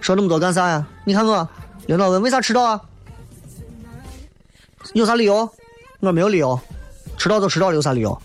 [0.00, 0.86] 说那么多干啥呀？
[1.04, 1.48] 你看我，
[1.86, 2.80] 领导问为啥迟到啊？
[4.94, 5.48] 有啥理由？
[6.00, 6.58] 我没有理由，
[7.16, 8.16] 迟到就迟到了，有啥理由？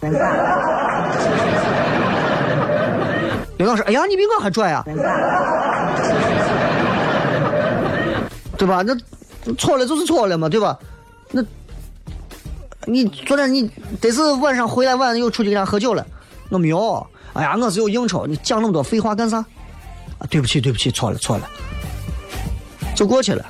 [3.58, 4.84] 领导说：“哎呀，你比我还拽呀，
[8.58, 8.84] 对吧？
[8.84, 8.96] 那
[9.56, 10.78] 错了就是错了嘛，对吧？
[11.32, 11.44] 那，
[12.86, 16.06] 你昨天你得是晚上回来晚又出去跟人家喝酒了，
[16.50, 17.06] 我没有。
[17.34, 19.44] 哎呀，我是有应酬，你讲那么多废话干啥？
[20.30, 21.50] 对不起，对不起，错了，错了，
[22.96, 23.46] 就过去了。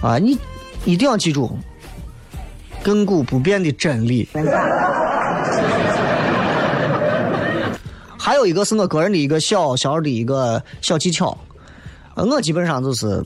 [0.00, 0.38] 啊，你
[0.84, 1.58] 一定要记住
[2.82, 4.28] 亘古不变的真理。
[8.18, 11.36] 还有一个是我个人的一个小小的一个小技巧，
[12.14, 13.22] 我基本上就是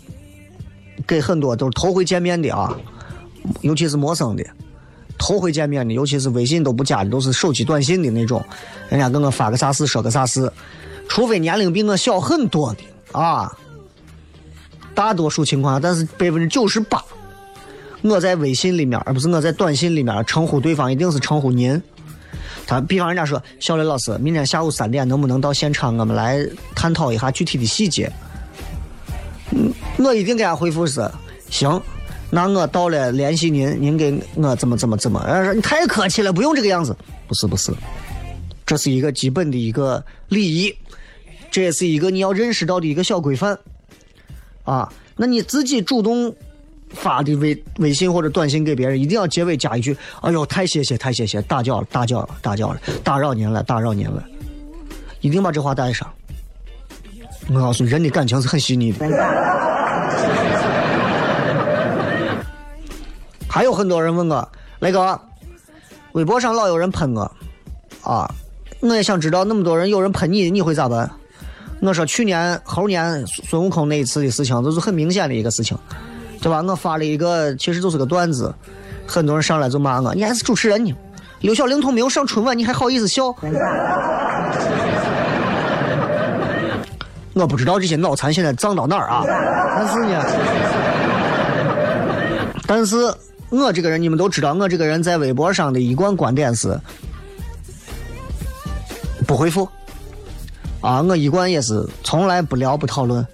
[1.06, 2.76] 给很多都是头回见面的啊，
[3.60, 4.44] 尤其是陌生的，
[5.16, 8.44] 头回见面的，尤其是微信都不加的，都是手机短信的那种，
[8.88, 10.52] 人家给我发个啥事说个啥事，
[11.08, 13.50] 除非年龄比我小很多的啊，
[14.94, 17.02] 大多数情况，但是百分之九十八，
[18.02, 21.80] 我在微信里面，而不是我在短信里面称呼对方，一定是称呼您。
[22.66, 28.12] 他比方人家说，小雷老师，明天下午三点能不能到现场，我们来探讨一下具体的细节。
[29.50, 31.10] 嗯，我一定给他回复是
[31.48, 31.80] 行，
[32.30, 35.24] 那我到了联系您，您给我怎么怎么怎么。
[35.26, 36.94] 人家说你太客气了，不用这个样子。
[37.26, 37.72] 不是不是，
[38.66, 40.74] 这是一个基本的一个礼仪，
[41.50, 43.58] 这也是一个你要认识到的一个小规范。
[44.64, 46.34] 啊，那你自己主动
[46.90, 54.22] 发的微微信或者短信给别人，一定要结尾加一句：“哎呦，太谢谢，太谢谢，打搅了，打搅了，打搅了，打扰您了，打扰您了。”
[55.20, 56.06] 一定把这话带上。
[57.48, 59.06] 我告诉你，人的感情是很细腻的。
[63.48, 64.48] 还有很多人问我，
[64.80, 65.18] 雷哥，
[66.12, 67.22] 微博上老有人喷我，
[68.02, 68.30] 啊，
[68.80, 71.10] 我也想知道那么多人有人喷你，你会咋办？
[71.80, 75.78] 我说去年猴年孙悟空那一次的事情，就是很明显的一个事情，
[76.40, 76.60] 对吧？
[76.62, 78.52] 我发了一个，其实就是个段子，
[79.06, 80.92] 很多人上来就骂我，你还是主持人呢，
[81.40, 83.34] 刘小龄童没有上春晚，你还好意思笑？
[87.34, 89.22] 我不知道这些脑残现在脏到哪儿啊！
[89.76, 90.24] 但是呢，
[92.66, 92.96] 但是
[93.50, 96.76] 我这个人你们都知道，我这个人在微博上的一贯观点是
[99.24, 99.68] 不回复
[100.80, 103.26] 啊，我一贯也是从来不聊不讨论。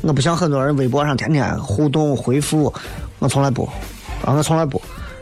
[0.00, 2.72] 我不像很多人微博上天天互动回复，
[3.20, 3.64] 我从来不
[4.24, 4.80] 啊，我从来不。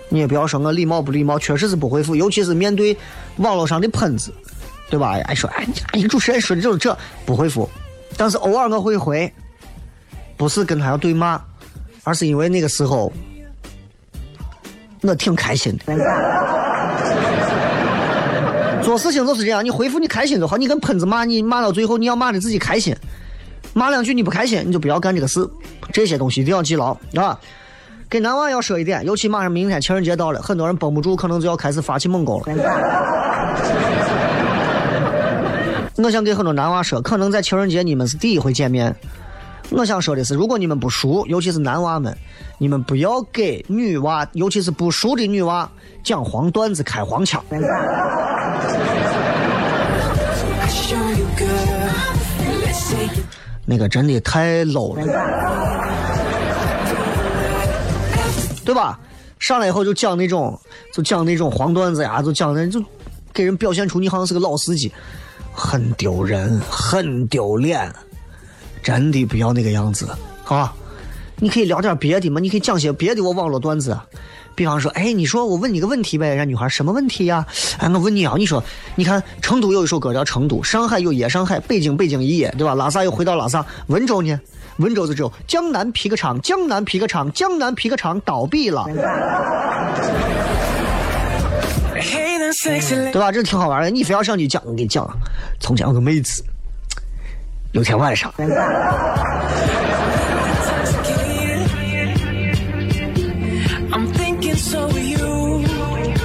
[0.08, 2.96] 你也不要说我礼貌不礼貌，确实是不回复，尤其是面对
[3.36, 4.32] 网络上的喷子，
[4.88, 5.16] 对吧？
[5.24, 7.68] 哎说哎，你主持人说的就是这，不回复。
[8.16, 9.32] 但是偶尔我会回，
[10.36, 11.40] 不是跟他要对骂，
[12.02, 13.12] 而是因为那个时候
[15.02, 15.94] 我挺开心的。
[18.82, 20.56] 做事情就是这样，你回复你开心就好。
[20.56, 22.94] 你跟喷子骂你骂到最后，你要骂的自己开心，
[23.72, 25.48] 骂两句你不开心，你就不要干这个事。
[25.92, 27.38] 这些东西一定要记牢啊！
[28.08, 32.46] 给男娃要说一点，尤其马上明天情人节到了，很多人绷不住，可能就要开始发起猛攻了。
[36.02, 38.94] 我想给很多男娃说，可能在情人节你们是第一回见面。
[39.72, 42.16] 我想说的是，如果你们不熟，尤其是男娃们，
[42.58, 45.70] 你们不要给女娃，尤其是不熟的女娃
[46.02, 47.42] 讲黄段子、开黄腔。
[53.64, 55.04] 那个真的太 low 了，
[58.64, 58.98] 对吧？
[59.38, 60.58] 上来以后就讲那种，
[60.92, 62.82] 就讲那种黄段子呀，就讲那就
[63.32, 64.92] 给人表现出你好像是个老司机，
[65.52, 67.90] 很丢人，很丢脸，
[68.82, 70.08] 真的不要那个样子
[70.46, 70.74] 啊！
[71.36, 73.98] 你可以聊点别的嘛，你可以讲些别的我网络段子，
[74.54, 77.46] 比方说，哎，你说我问你个问题呗，让女孩什么问题呀？
[77.78, 78.62] 哎，我问你啊，你说，
[78.94, 82.74] 你看成都有一首歌叫《成都》，上海有夜上海，北京北京一夜，对吧？
[82.74, 84.38] 拉萨又回到拉萨，温州呢？
[84.76, 88.84] 温州就只有江南皮革厂，江南皮革厂，江南皮革厂倒闭了.
[93.12, 93.30] 对吧？
[93.32, 93.90] 这挺好玩的。
[93.90, 95.08] 你非要上去讲，我给你讲，
[95.58, 96.42] 从前有个妹子，
[97.72, 98.32] 有天晚上.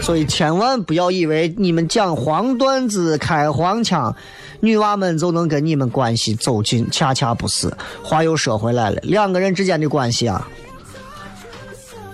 [0.02, 4.16] 所以千万不要以为你们讲黄段子、开黄腔，
[4.60, 7.72] 女娃们就能跟你们关系走近，恰恰不是。
[8.04, 10.48] 话又说回来了，两个人之间的关系啊，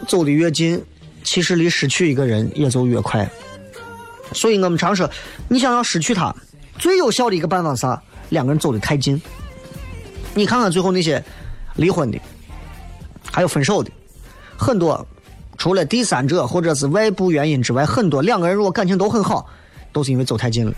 [0.08, 0.82] 走得越近，
[1.24, 3.30] 其实离失去一个人也就越快。
[4.32, 5.10] 所以我们常说，
[5.50, 6.34] 你想要失去他，
[6.80, 8.02] 最有效的一个办法是啥？
[8.32, 9.22] 两个人走得太近。
[10.34, 11.24] 你看看最后那些
[11.76, 12.20] 离婚的，
[13.32, 13.92] 还有分手的，
[14.58, 15.06] 很多
[15.58, 19.46] 除了第三者或者是外部原因之外，很多两个人如果感情都很好，
[19.92, 20.74] 都是因为走太近了，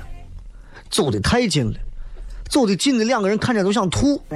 [0.89, 1.77] 走得太近了，
[2.49, 4.21] 走得近的两个人看着都想吐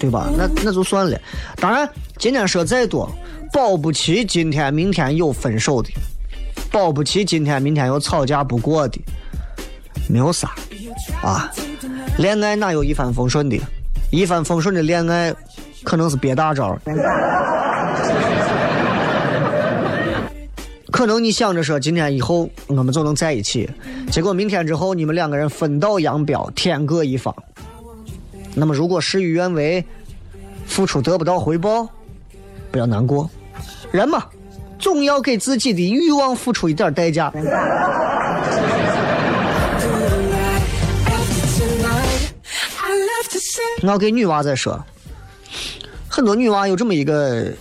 [0.00, 0.30] 对吧？
[0.36, 1.20] 那那就算了。
[1.56, 1.88] 当然，
[2.18, 3.06] 今天说再多，
[3.52, 5.90] 保不齐今天明天有分手的，
[6.72, 8.98] 保不齐今天明天有吵架不过的，
[10.10, 10.50] 没有啥
[11.22, 11.50] 啊。
[12.18, 13.58] 恋爱哪有一帆风顺的？
[14.10, 15.32] 一帆风顺的恋爱，
[15.84, 16.76] 可能是憋大招。
[20.90, 23.70] 可能你想着说今天以后我们就能在一起，
[24.10, 27.34] 结果明天之后你们两个人分道扬镳，天各一方。
[28.54, 29.84] 那么如果事与愿违，
[30.66, 31.88] 付出得不到回报，
[32.72, 33.30] 不要难过。
[33.92, 34.24] 人嘛，
[34.78, 37.32] 总要给自己的欲望付出一点代价。
[43.88, 44.82] 要给女娃再说，
[46.08, 47.52] 很多女娃有这么一个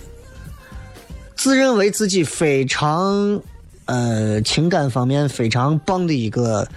[1.35, 3.41] 自认为自己非常
[3.85, 6.67] 呃情感方面非常棒的一个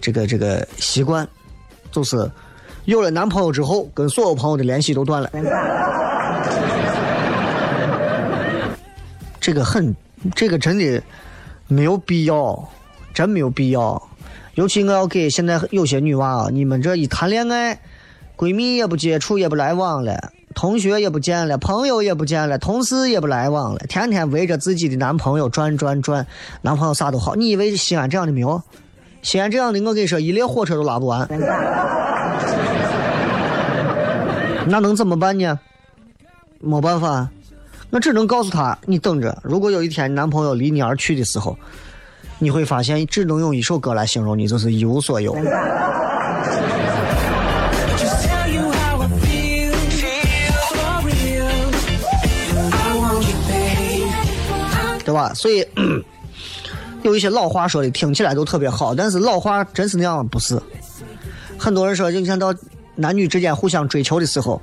[0.00, 1.26] 这个这个习惯，
[1.90, 2.30] 就是
[2.84, 5.30] 有了男朋友之后，跟所有朋友的联系都断了。
[9.40, 9.94] 这个很，
[10.34, 11.02] 这个真的
[11.66, 12.68] 没有必要，
[13.12, 14.00] 真没有必要。
[14.54, 17.78] 尤其我要给现在有些女娃啊，你们这一谈恋爱，
[18.36, 26.26] 闺蜜也不接触，也不来往了，同学也不见了，朋友也不见了，同事也不来往了，天天围着自己的男朋友转转转，
[26.62, 27.34] 男朋友啥都好。
[27.34, 28.62] 你以为西安这样的没有？
[29.22, 31.26] 西安这样的，我跟你说，一列火车都拉不完。
[34.66, 35.58] 那能怎么办呢？
[36.58, 37.28] 没办法，
[37.90, 41.56] 我只能告诉他，你等着，如果有一天你男朋友离你而去的时候，
[42.38, 45.36] 你会发现只能用一首歌来形容你，就是一无所有。
[55.04, 55.32] 对吧？
[55.34, 55.66] 所以
[57.02, 60.26] 有一些老话说的听起来都特别好，但是老话真是那样？
[60.26, 60.58] 不是。
[61.58, 62.54] 很多人说，就你看到
[62.94, 64.60] 男女之间互相追求的时候，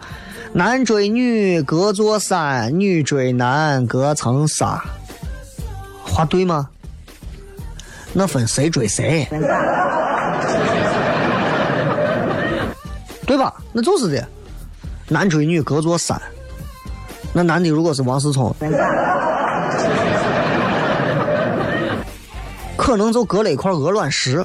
[0.51, 4.83] 男追女隔座山，女追男隔层纱，
[6.03, 6.67] 话对吗？
[8.13, 9.27] 那分谁追谁，
[13.31, 13.53] 对吧？
[13.71, 14.27] 那就是的，
[15.07, 16.21] 男追女隔座山。
[17.31, 18.53] 那男的如果是王思聪，
[22.75, 24.43] 可能就隔了一块鹅卵石。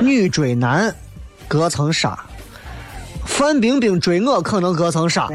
[0.00, 0.92] 女追男，
[1.46, 2.18] 隔层纱；
[3.24, 5.28] 范冰冰追我，可能隔层纱。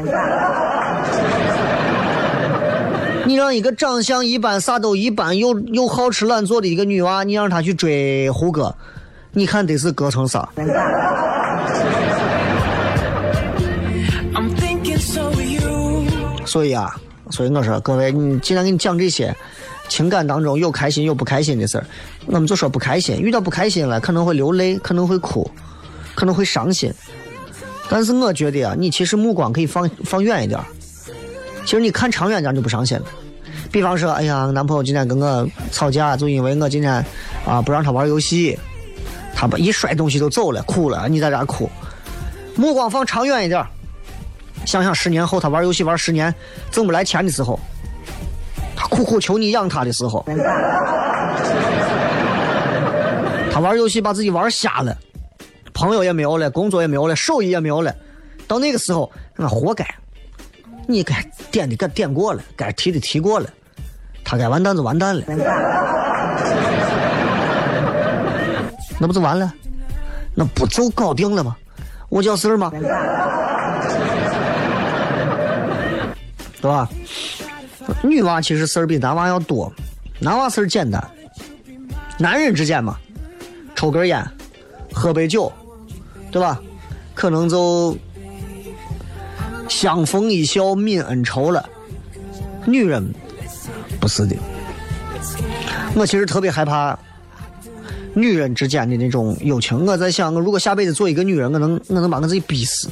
[3.24, 8.74] 你让一个长相一般、啥都一般、又又好吃懒做的一个女娃，你让她去追胡歌，
[9.32, 10.48] 你看得是隔层纱。
[14.34, 16.06] I'm thinking so are you.
[16.46, 16.94] 所以啊，
[17.30, 19.34] 所以我说各位，你既然给你讲这些，
[19.88, 21.84] 情感当中有开心有不开心的事儿，
[22.26, 25.50] 我们就说不开心，遇到不开心了，可能会流泪，可能会哭，
[26.14, 26.92] 可能会伤心。
[27.90, 30.64] 但是我觉得啊，你其实目光可以放放远一点儿，
[31.64, 33.04] 其实你看长远点儿就不伤心了。
[33.70, 37.04] 比方说，哎呀，男朋友今天跟我吵架，就因为我今天
[37.46, 38.58] 啊不让他玩游戏，
[39.40, 41.70] 他把一摔东西就走了，哭了，你在这哭。
[42.56, 43.64] 目光放长远一点，
[44.66, 46.34] 想想十年后他玩游戏玩十年
[46.72, 47.56] 挣不来钱的时候，
[48.74, 50.26] 他苦苦求你养他的时候，
[53.52, 54.98] 他玩游戏把自己玩瞎了，
[55.72, 57.94] 朋友也没有了，工作也没有了，手艺也没有了，
[58.48, 59.86] 到那个时候那活该，
[60.88, 63.48] 你该点的该点过了，该提的提过了，
[64.24, 65.22] 他该完蛋就完蛋了，
[68.98, 69.52] 那不就完了？
[70.34, 71.56] 那不就搞定了吗？
[72.08, 72.70] 我叫事儿吗？
[76.60, 76.88] 对吧？
[78.02, 79.72] 女娃其实事儿比男娃要多，
[80.18, 81.02] 男娃事儿简单。
[82.18, 82.96] 男人之间嘛，
[83.74, 84.24] 抽根烟，
[84.92, 85.52] 喝杯酒，
[86.32, 86.60] 对吧？
[87.14, 87.96] 可能就
[89.68, 91.68] 相逢一笑泯恩仇了。
[92.64, 93.12] 女人
[94.00, 94.36] 不是的，
[95.94, 96.98] 我其实特别害怕
[98.14, 99.84] 女人之间的那种友情。
[99.86, 102.88] 我在想，我如果下辈子做一个女人，我能我能把我自己逼死。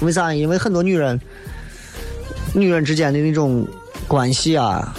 [0.00, 0.34] 为啥？
[0.34, 1.18] 因为很多女人，
[2.54, 3.66] 女人之间的那种
[4.06, 4.94] 关系啊，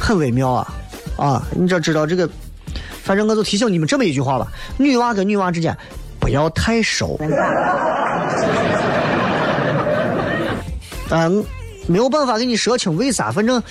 [0.00, 0.74] 很微妙啊
[1.16, 1.46] 啊！
[1.54, 2.28] 你这知道这个，
[3.02, 5.76] 反正我就提醒你们这么一句话吧：女娃跟女娃之间
[6.18, 7.18] 不要太熟。
[11.10, 11.44] 嗯，
[11.86, 13.62] 没有办法给你说清为啥，反正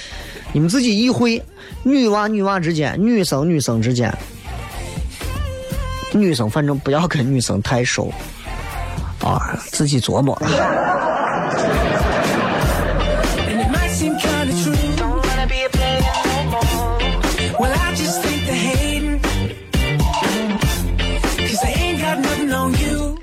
[0.53, 1.41] 你们自己意会。
[1.83, 4.15] 女娃女娃之间，女生女生之间，
[6.11, 8.11] 女生反正不要跟女生太熟。
[9.23, 10.35] 啊自己琢磨。
[10.35, 10.47] 吧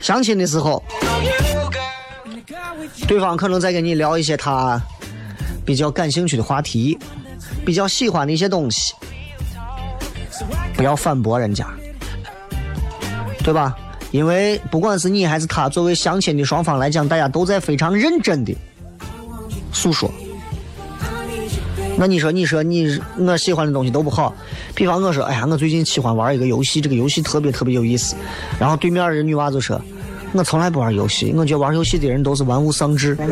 [0.00, 0.82] 相亲的时候
[3.06, 4.80] 对方可能在跟你聊一些他
[5.66, 6.98] 比较感兴趣的话题
[7.66, 8.94] 比较喜欢的一些东西
[10.74, 11.66] 不要反驳人家。
[13.48, 13.74] 对吧？
[14.10, 18.54] 因为不管是你还是他，作为相亲的双方来讲，大家都在非常认真的
[19.72, 20.10] 诉说。
[21.96, 24.34] 那你说，你说你我喜欢的东西都不好，
[24.74, 28.14] 比方我说，哎呀，我最近喜欢玩一个游戏，这个游戏特别特别有意思。
[28.60, 29.80] 然后对面的女娃就说，
[30.34, 33.16] 我从来不玩游戏，我觉得玩游戏的人都是玩物丧志。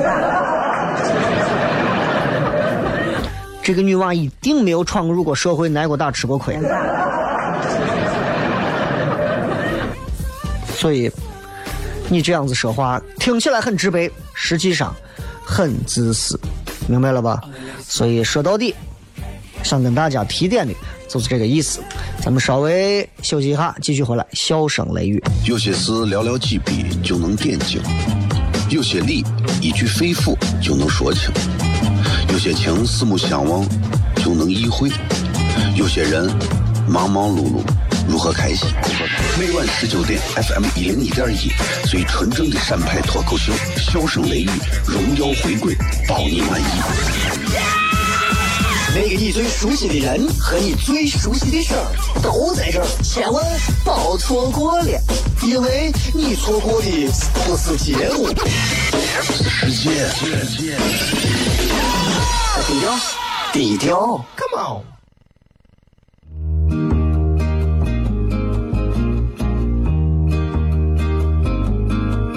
[3.62, 6.58] 这个女娃一定没有闯入过社会，挨过打，吃过亏。
[10.86, 11.10] 所以，
[12.08, 14.94] 你这样子说话听起来很直白，实际上
[15.44, 16.38] 很自私，
[16.86, 17.40] 明白了吧？
[17.84, 18.72] 所以说到底，
[19.64, 20.72] 想跟大家提点的
[21.08, 21.80] 就是这个意思。
[22.22, 25.20] 咱们稍微休息一下，继续回来，笑声雷雨。
[25.44, 27.82] 有些事寥寥几笔就能点睛，
[28.70, 29.24] 有些理
[29.60, 31.32] 一句肺腑就能说清，
[32.28, 33.66] 有些情四目相望
[34.22, 34.88] 就能意会，
[35.74, 36.30] 有些人
[36.88, 37.60] 忙忙碌碌
[38.08, 38.68] 如何开心？
[39.38, 41.50] 每晚十九点，FM 一零一点一，
[41.88, 44.50] 最纯正的陕派脱口秀，笑声雷雨，
[44.86, 45.76] 荣耀回归，
[46.08, 46.64] 包你满意。
[48.94, 51.86] 那个你最熟悉的人和你最熟悉的事儿
[52.22, 53.44] 都在这儿，千万
[53.84, 55.00] 别错过了，
[55.42, 56.88] 因为你错过的
[57.44, 58.28] 不是节目。
[59.22, 60.08] 世界，
[62.66, 62.98] 低调，
[63.52, 64.95] 低调，Come on。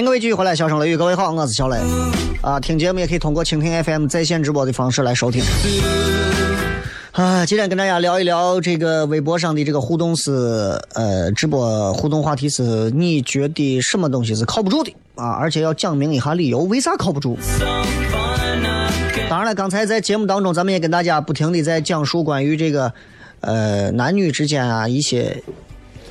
[0.00, 1.76] 迎各位继续回来，笑声雷雨，各位好，我是小雷。
[2.40, 5.42] 啊，听节目也可以通过蜻蜓 FM 在线直播的方式来收听。
[7.12, 15.32] 啊，今天跟大家聊一聊这个微博上的这个互动是，呃，直播互动话题是你觉得什么东西是靠不住的啊？
[15.32, 17.36] 而且要讲明一下理由，为啥靠不住？
[19.28, 22.90] 当然了，刚才在节目当中，咱们也跟大家不停的在讲述关于这个，
[23.40, 25.42] 呃，男女之间啊一些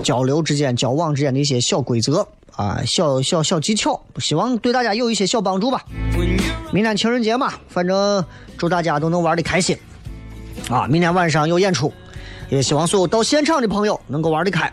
[0.03, 2.27] 交流之间、交往之间的一些小规则
[2.59, 5.81] 啊、小小小技巧，希望对大家有一些小帮助吧。
[6.73, 8.21] 明天情人节嘛，反正
[8.57, 9.77] 祝大家都能玩的开心
[10.69, 10.85] 啊！
[10.85, 11.93] 明天晚上有演出，
[12.49, 14.69] 也希望所有到现场的朋友能够玩得开。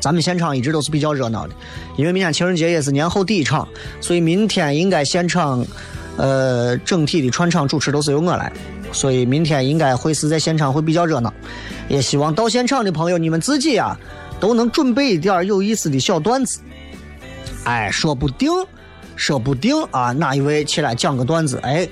[0.00, 1.54] 咱们现场一直都是比较热闹的，
[1.98, 3.68] 因为明天情人节也是年后第一场，
[4.00, 5.62] 所以明天应该现场，
[6.16, 8.50] 呃，整体的串场主持都是由我来，
[8.90, 11.30] 所以明天应该会是在现场会比较热闹。
[11.88, 14.00] 也希望到现场的朋友，你们自己啊
[14.40, 16.60] 都能准备一点有意思的小段子，
[17.66, 18.48] 哎，说不定，
[19.16, 21.86] 说不定啊，哪一位起来讲个段子，哎，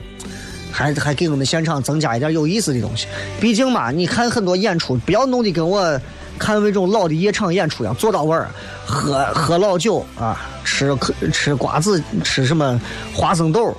[0.70, 3.08] 还还给我们现场增加一点有意思的东西。
[3.40, 6.00] 毕竟嘛，你看很多演出，不要弄得跟我
[6.38, 8.48] 看那种老的夜场演出一样，坐到位儿，
[8.86, 10.96] 喝喝老酒啊，吃
[11.32, 12.80] 吃瓜子，吃什么
[13.12, 13.76] 花生豆。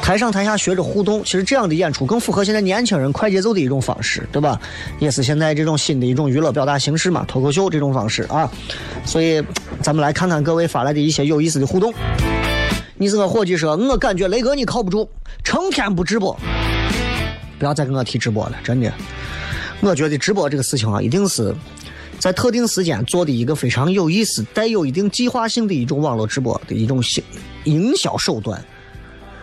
[0.00, 4.58] 台上台下学着互动，其实这样的演出更符合现在年轻人快节奏的一种方式，对吧？
[5.00, 8.50] 也是现在这种新的一种娱乐表达形式嘛，脱口秀这种方式啊。
[9.04, 9.44] 所以，
[9.82, 11.92] 咱们来看看各位发来的一些有意思的互动。
[12.96, 15.08] 你是个伙计说，我感觉雷哥你靠不住，
[15.44, 16.36] 成天不直播。
[17.58, 18.92] 不要再跟我提直播了，真的。
[19.80, 21.54] 我觉得直播这个事情啊，一定是
[22.18, 27.02] 在特定时间做的一个非常有意思、带有一定计划性的一种网络直播的一种
[27.64, 28.62] 营营销手段。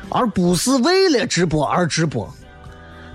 [0.10, 2.32] 而不是为了直播而直播。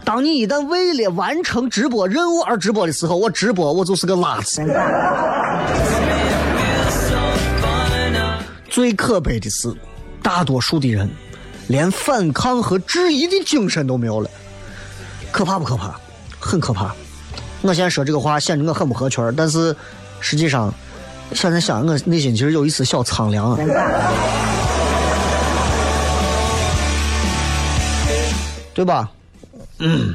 [0.04, 4.60] 当你一旦为了完成直播任务而直播的时候，我直播我就是个垃圾。
[8.80, 9.70] 最可悲的是，
[10.22, 11.06] 大多数的人
[11.68, 14.30] 连反抗和质疑的精神都没有了，
[15.30, 16.00] 可怕不可怕？
[16.38, 16.94] 很可怕。
[17.60, 19.76] 我现在说这个话显得我很不合群，但是
[20.18, 20.72] 实际上，
[21.34, 23.54] 现在想我内心其实有一丝小苍凉。
[28.72, 29.10] 对吧？
[29.80, 30.14] 嗯，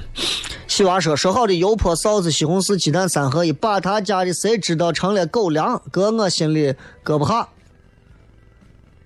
[0.65, 7.47] 西娃说说好的油泼臊子、西红柿鸡蛋三合一，把他家的谁知道成了狗粮，搁我心里搁不下。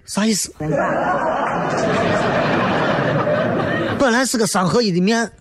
[0.10, 0.51] 啥意思？
[3.99, 5.32] 本来是个三合一的面，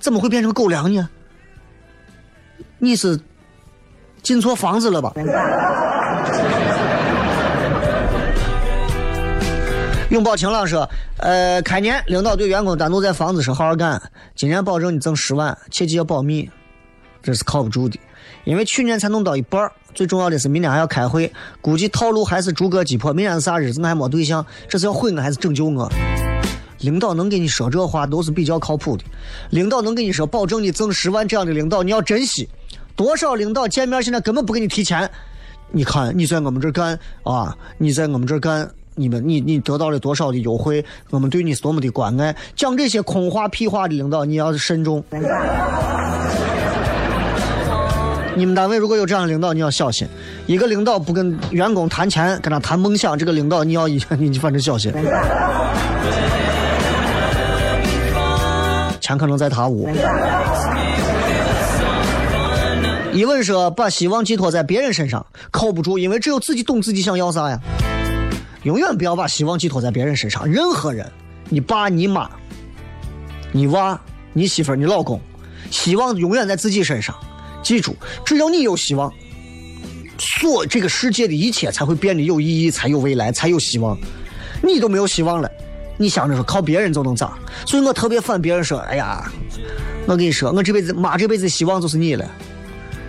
[0.00, 1.06] 怎么会变成狗粮呢？
[2.78, 3.20] 你是
[4.22, 5.12] 进错房子了吧？
[10.08, 10.88] 永宝晴朗说
[11.20, 14.00] ：“呃，开年领导对员工单独在房子说好好干，
[14.34, 16.50] 今年保证你挣十万，切记要保密，
[17.22, 18.00] 这是靠不住的。
[18.44, 23.12] 因为去年才弄到一半最重要的是明天还要开会，估计套路还是逐个击破。
[23.12, 23.80] 明天是啥日子？
[23.80, 25.90] 我还没对象，这是要毁我还是拯救我？
[26.80, 29.04] 领导能给你说这话都是比较靠谱的，
[29.50, 32.48] 领导能给你说保证你挣十万这样的领导你要珍惜。
[32.94, 35.10] 多少领导见面现在根本不给你提钱，
[35.70, 40.84] 你看你在我们这干啊，你在我们这干。”你们，你你得到了多少的优惠？
[41.10, 42.32] 我们对你是多么的关爱。
[42.54, 45.02] 讲这些空话屁话的领导，你要是慎重。
[48.36, 50.08] 你们单位如果有这样的领导，你要小心。
[50.46, 54.92] 一个领导不跟员工谈钱，跟他谈梦想，这个领导你要 你你反正小心。
[59.00, 59.88] 钱可能在他屋。
[63.12, 67.58] 一问说把希望寄托在别人身上，靠不住，因为只有自己懂自己想要啥呀。
[68.64, 71.08] 永远不要把希望寄托在别人身上，任何人，
[71.48, 72.28] 你爸、你妈、
[73.52, 73.96] 你娃、
[74.32, 75.20] 你媳妇、你老公，
[75.70, 77.14] 希望永远在自己身上。
[77.64, 79.12] 记住，只要你有希望，
[80.18, 83.98] 所这个世界的一切才会变得有意义，才有未来，才有希望。
[84.62, 85.50] 你都没有希望了，
[85.98, 87.36] 你想着说靠别人就能咋？
[87.66, 89.28] 所以我特别烦别人说：“哎呀，
[90.06, 92.30] 我跟你说，我这辈子妈这辈子希望就是你了。”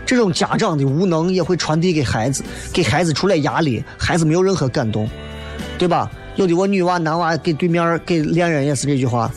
[0.06, 5.10] 这种家长的无能也会传递给孩子，给孩子出来压力，孩子没有任何感动，
[5.78, 6.10] 对吧？
[6.36, 9.32] 有的我女娃男娃给对面给恋人也是这句话，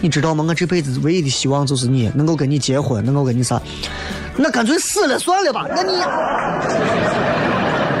[0.00, 0.44] 你知道吗？
[0.48, 3.60] 我这辈子唯一的希望就是你能够跟你结婚，能够跟你啥？
[4.40, 5.66] 那干脆死了算了吧。
[5.68, 6.00] 那你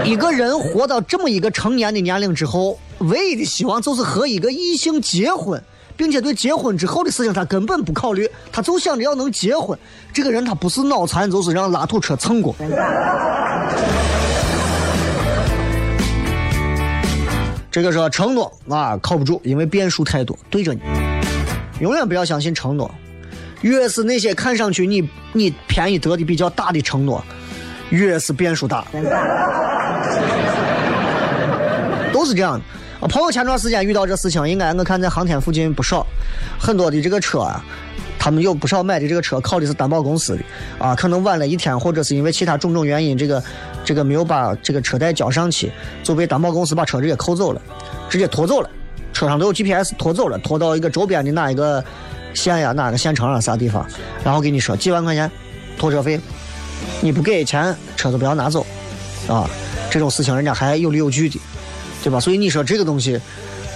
[0.08, 5.60] 一个人活到这么一个成年的年龄之后，唯一的希望就是和一个异性结婚，
[5.96, 9.76] 并且对结婚之后的事情他根本不考虑，他就想着要能结婚。
[10.12, 12.54] 这个人他不是脑残，就是让拉土车蹭过。
[17.70, 20.80] 这个说承诺啊靠不住，因为变数太多，对着你，
[21.80, 22.90] 永远不要相信承诺。
[23.62, 27.22] 越是那些看上去你你便宜得的比较大的承诺，
[27.90, 28.84] 越是变数大。
[32.12, 32.64] 都是这样的。
[33.00, 36.04] 我，朋友前段时间遇到这事情，应该我看在航天附近不少，
[36.58, 37.64] 很多的这个车啊，
[38.18, 40.42] 他们有不少买的这个车靠的是担保公司的
[40.84, 43.40] 啊，可能晚了一天，或者是因为其他种种原因，这个
[43.84, 45.70] 这个没有把这个车贷交上去，
[46.02, 47.62] 就被担保公司把车直接扣走了，
[48.10, 48.68] 直接拖走了，
[49.12, 51.84] 车上都有 GPS 拖走了，拖到一个周边的哪一个
[52.34, 53.86] 县呀、哪个县城啊啥地方，
[54.24, 55.30] 然后给你说几万块钱
[55.78, 56.20] 拖车费，
[57.00, 58.64] 你不给钱，车子不要拿走，
[59.26, 59.48] 啊，
[59.90, 61.40] 这种事情人家还有理有据的。
[62.00, 62.20] 对吧？
[62.20, 63.20] 所以你说这个东西，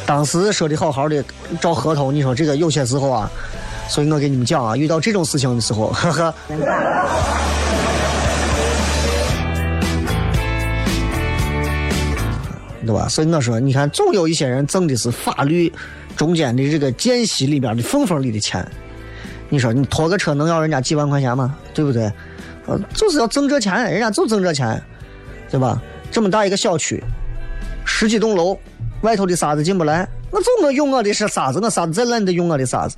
[0.07, 1.23] 当时说的好好的，
[1.61, 3.29] 照合同，你说这个有些时候啊，
[3.89, 6.35] 所以我给你们讲啊，遇到这种事情的时候，呵呵。
[12.87, 13.09] 对吧？
[13.09, 15.71] 所以我说，你看，总有一些人挣的是法律
[16.17, 18.67] 中间的这个间隙里边的缝缝里的钱。
[19.49, 21.57] 你说你拖个车能要人家几万块钱吗？
[21.75, 22.11] 对不对？
[22.67, 24.83] 呃，就是要挣这钱，人家就挣这钱，
[25.51, 25.83] 对吧？
[26.11, 27.03] 这么大一个小区。
[27.85, 28.57] 十几栋楼，
[29.03, 32.97] 外头的沙子进不来，我就我用我的是沙子，我沙子再烂你得用我的沙子，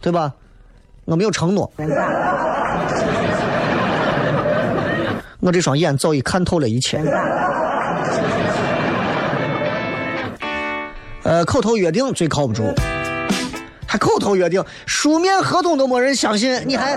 [0.00, 0.32] 对吧？
[1.06, 1.72] 我没有承诺，
[5.40, 7.00] 我这双眼早已看透了一切。
[11.26, 12.72] 呃，口头约定最靠不住，
[13.84, 16.96] 还口头约定，书面合同都没人相信，你还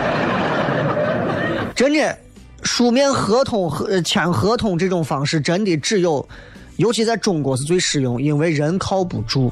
[1.74, 2.16] 真的。
[2.62, 6.28] 书面合同和签合同这种方式，真的只有，
[6.76, 9.50] 尤其在中国是最适用，因为人靠不住。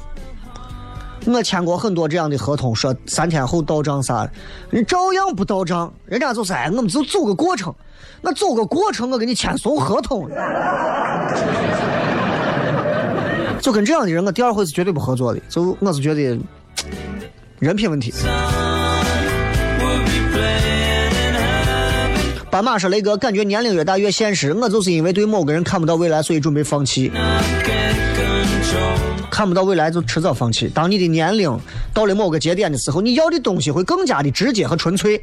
[1.25, 4.31] 我签过很多这样的合同，说三天后到账啥的，
[4.69, 7.75] 人照样不到账，人家就是哎，我们就走个过程，
[8.21, 10.29] 我走个过程，我给你签怂合同。
[13.61, 16.39] 就跟这样的人，我第二回是绝对不合作的，就我是觉得
[17.59, 18.13] 人品问题。
[22.51, 24.55] 斑马说：“雷哥，感觉年龄越大越现实。
[24.55, 27.13] 我就是因为对某个人看不到未来，所以准备放弃。
[29.31, 30.67] 看不到未来就迟早放弃。
[30.69, 31.57] 当你的年龄
[31.93, 35.23] 到了某个节点的时候，你要的东西会更加的直接和纯粹。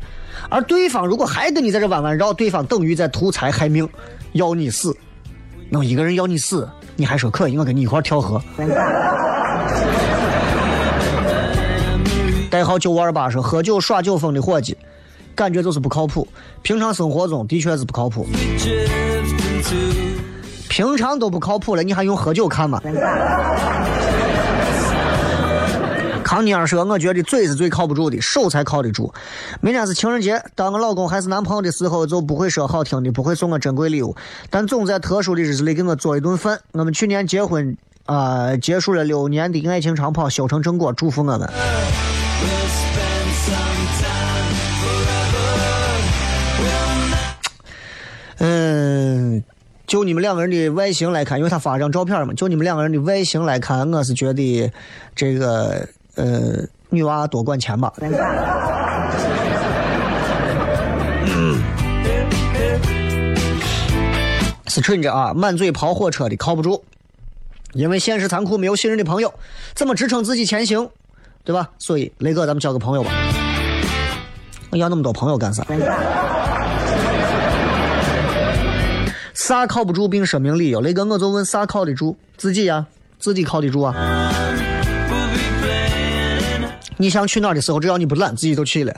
[0.49, 3.89] 而对方如果还跟你在这弯弯绕，对方等于在图财害命，
[4.33, 4.95] 要你死。
[5.69, 8.41] 那一个人要你死，你还说可以，我跟你一块跳河。
[12.49, 14.77] ”代号九五二八说：“喝酒耍酒疯的伙计。”
[15.35, 16.25] 感觉就是不靠谱，
[16.61, 18.25] 平常生活中的确是不靠谱，
[20.69, 22.79] 平常都不靠谱了，你还用喝酒看吗？
[26.25, 29.13] 康尼尔说：“我觉得嘴是最靠不住的，手才靠得住。
[29.61, 34.15] 明天是情人节，当我老公还是男朋友的时候，就不会说好听的，不会送我珍贵礼物，
[34.49, 36.59] 但总在特殊的日子里给我做一顿饭。
[36.71, 41.47] 我们去年结婚，啊，结束了六年的爱情长跑，修成正果，祝福我们。”
[48.39, 49.43] 嗯，
[49.85, 54.71] 就你们两个人的外形来看，因为他发了张照片嘛，就你们两个人的外形来看，我是觉得
[55.15, 57.93] 这个呃，女娃多管钱吧。
[64.67, 66.83] 是蠢着啊，满嘴跑火车的靠不住，
[67.73, 69.33] 因为现实残酷，没有信任的朋友，
[69.73, 70.89] 怎么支撑自己前行，
[71.45, 71.69] 对吧？
[71.79, 73.11] 所以雷哥，咱们交个朋友吧。
[74.71, 75.65] 我要那么多朋友干啥？
[79.33, 80.81] 啥靠不住并说明理由？
[80.81, 82.17] 雷哥，我就问啥靠得住？
[82.35, 82.85] 自己呀，
[83.17, 83.95] 自己靠得住啊。
[86.97, 88.93] 你想去哪儿的时候，只要你不懒，自己就去了；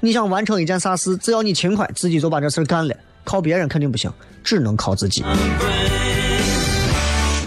[0.00, 2.94] 你想完成一件啥事，只要你勤快，自己就把这事干了。
[3.24, 4.10] 靠别人肯定不行，
[4.42, 5.24] 只能靠自己。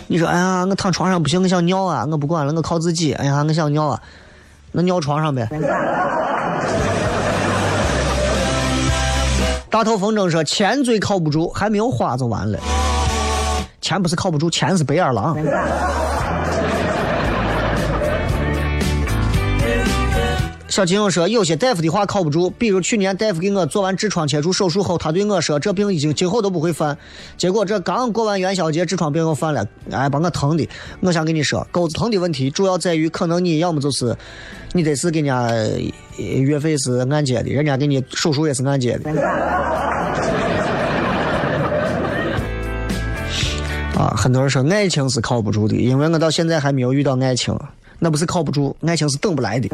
[0.08, 3.14] 你说，哎呀，我躺床上不行，我想尿啊，我不管了，我靠自己。
[3.14, 4.02] 哎呀，我想尿啊，
[4.72, 5.50] 那尿床上呗。
[9.70, 12.58] 大头风筝说：“钱最靠不住，还没有花就完了。
[13.82, 15.36] 钱不是靠不住，钱是白眼狼。”
[20.76, 26.98] 小金友说：“有些大夫的话靠不住，比如去年大夫给我做完痔疮切除手术后，他对我说这病已经今后都不会犯。
[27.38, 30.68] 结果这刚过完元宵节，痔疮病又犯了，哎，把我疼的。
[31.00, 34.14] 我想跟你说，钩子疼的问题主要在于，可能你要么就是
[34.74, 35.80] 你得是给人家呃
[36.18, 39.10] 月费是按揭的，人家给你手术也是按揭的。
[43.98, 47.58] 啊，很多人说爱情是靠不住的，因为我到现在还没有遇到爱情，
[47.98, 49.70] 那不是靠不住，爱情是等不来的。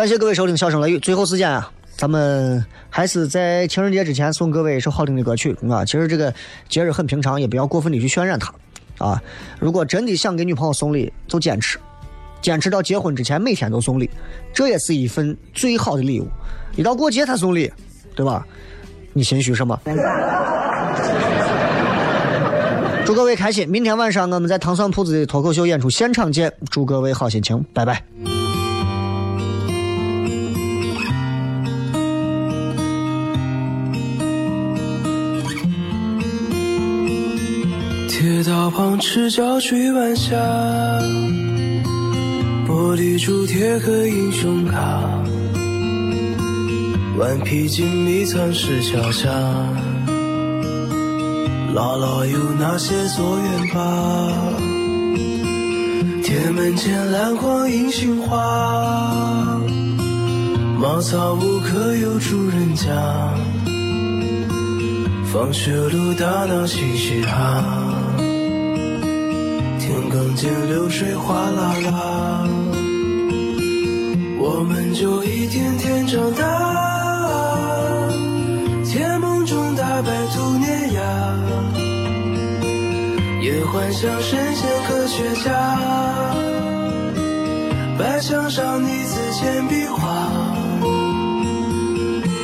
[0.00, 5.84] 感谢各位收听《笑声雷雨》，最后时间啊，咱们还是在情人节之前送各位一首好听的歌曲啊。
[5.84, 6.32] 其实这个
[6.70, 8.50] 节日很平常，也不要过分的去渲染它
[8.96, 9.22] 啊。
[9.58, 11.78] 如果真的想给女朋友送礼，就坚持，
[12.40, 14.08] 坚持到结婚之前每天都送礼，
[14.54, 16.26] 这也是一份最好的礼物。
[16.76, 17.70] 一到过节才送礼，
[18.16, 18.46] 对吧？
[19.12, 19.78] 你心虚什么？
[23.04, 23.68] 祝各位开心！
[23.68, 28.02] 明天晚上我们在糖蒜铺子的脱口秀演出现场见，祝各位好心情，拜拜。
[38.80, 40.34] 铁道旁赤脚追晚霞，
[42.66, 45.02] 玻璃珠贴个英雄卡，
[47.18, 49.28] 顽皮筋迷藏石桥下，
[51.74, 54.32] 姥姥有那些作业吧？
[56.24, 59.60] 铁门前篮筐银杏花，
[60.80, 62.90] 茅草屋可有住人家？
[65.30, 67.62] 放学路打闹嘻嘻哈，
[69.90, 72.46] 田埂间流水哗啦啦，
[74.38, 76.46] 我们就一天天长大，
[78.84, 81.02] 甜梦中大白兔年牙，
[83.42, 85.50] 也幻想神仙科学家，
[87.98, 89.98] 白墙上你字铅笔画，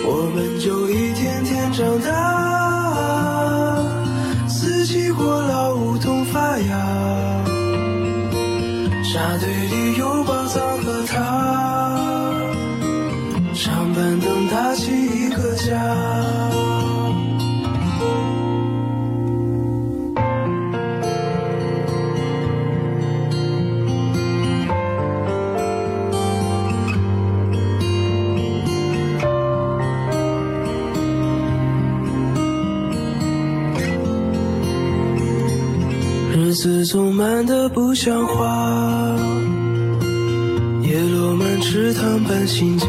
[0.04, 2.10] 我们就一天天长大。
[4.48, 5.55] 四季过了，
[6.60, 7.44] 呀，
[9.04, 11.16] 沙堆里有宝藏和他，
[13.54, 16.05] 长板凳搭起一个家。
[36.96, 39.14] 总慢得不像话，
[40.80, 42.86] 叶落满池塘搬新家，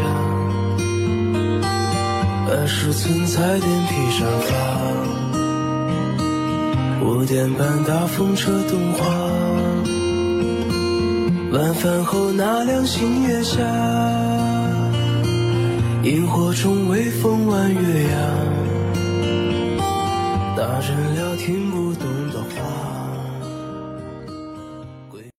[2.47, 4.55] 二十寸彩电披沙发，
[7.05, 9.05] 五点半大风车动画，
[11.51, 13.59] 晚饭后那凉星月下，
[16.03, 18.15] 萤火虫微风弯月牙，
[20.55, 21.86] 大人聊天不。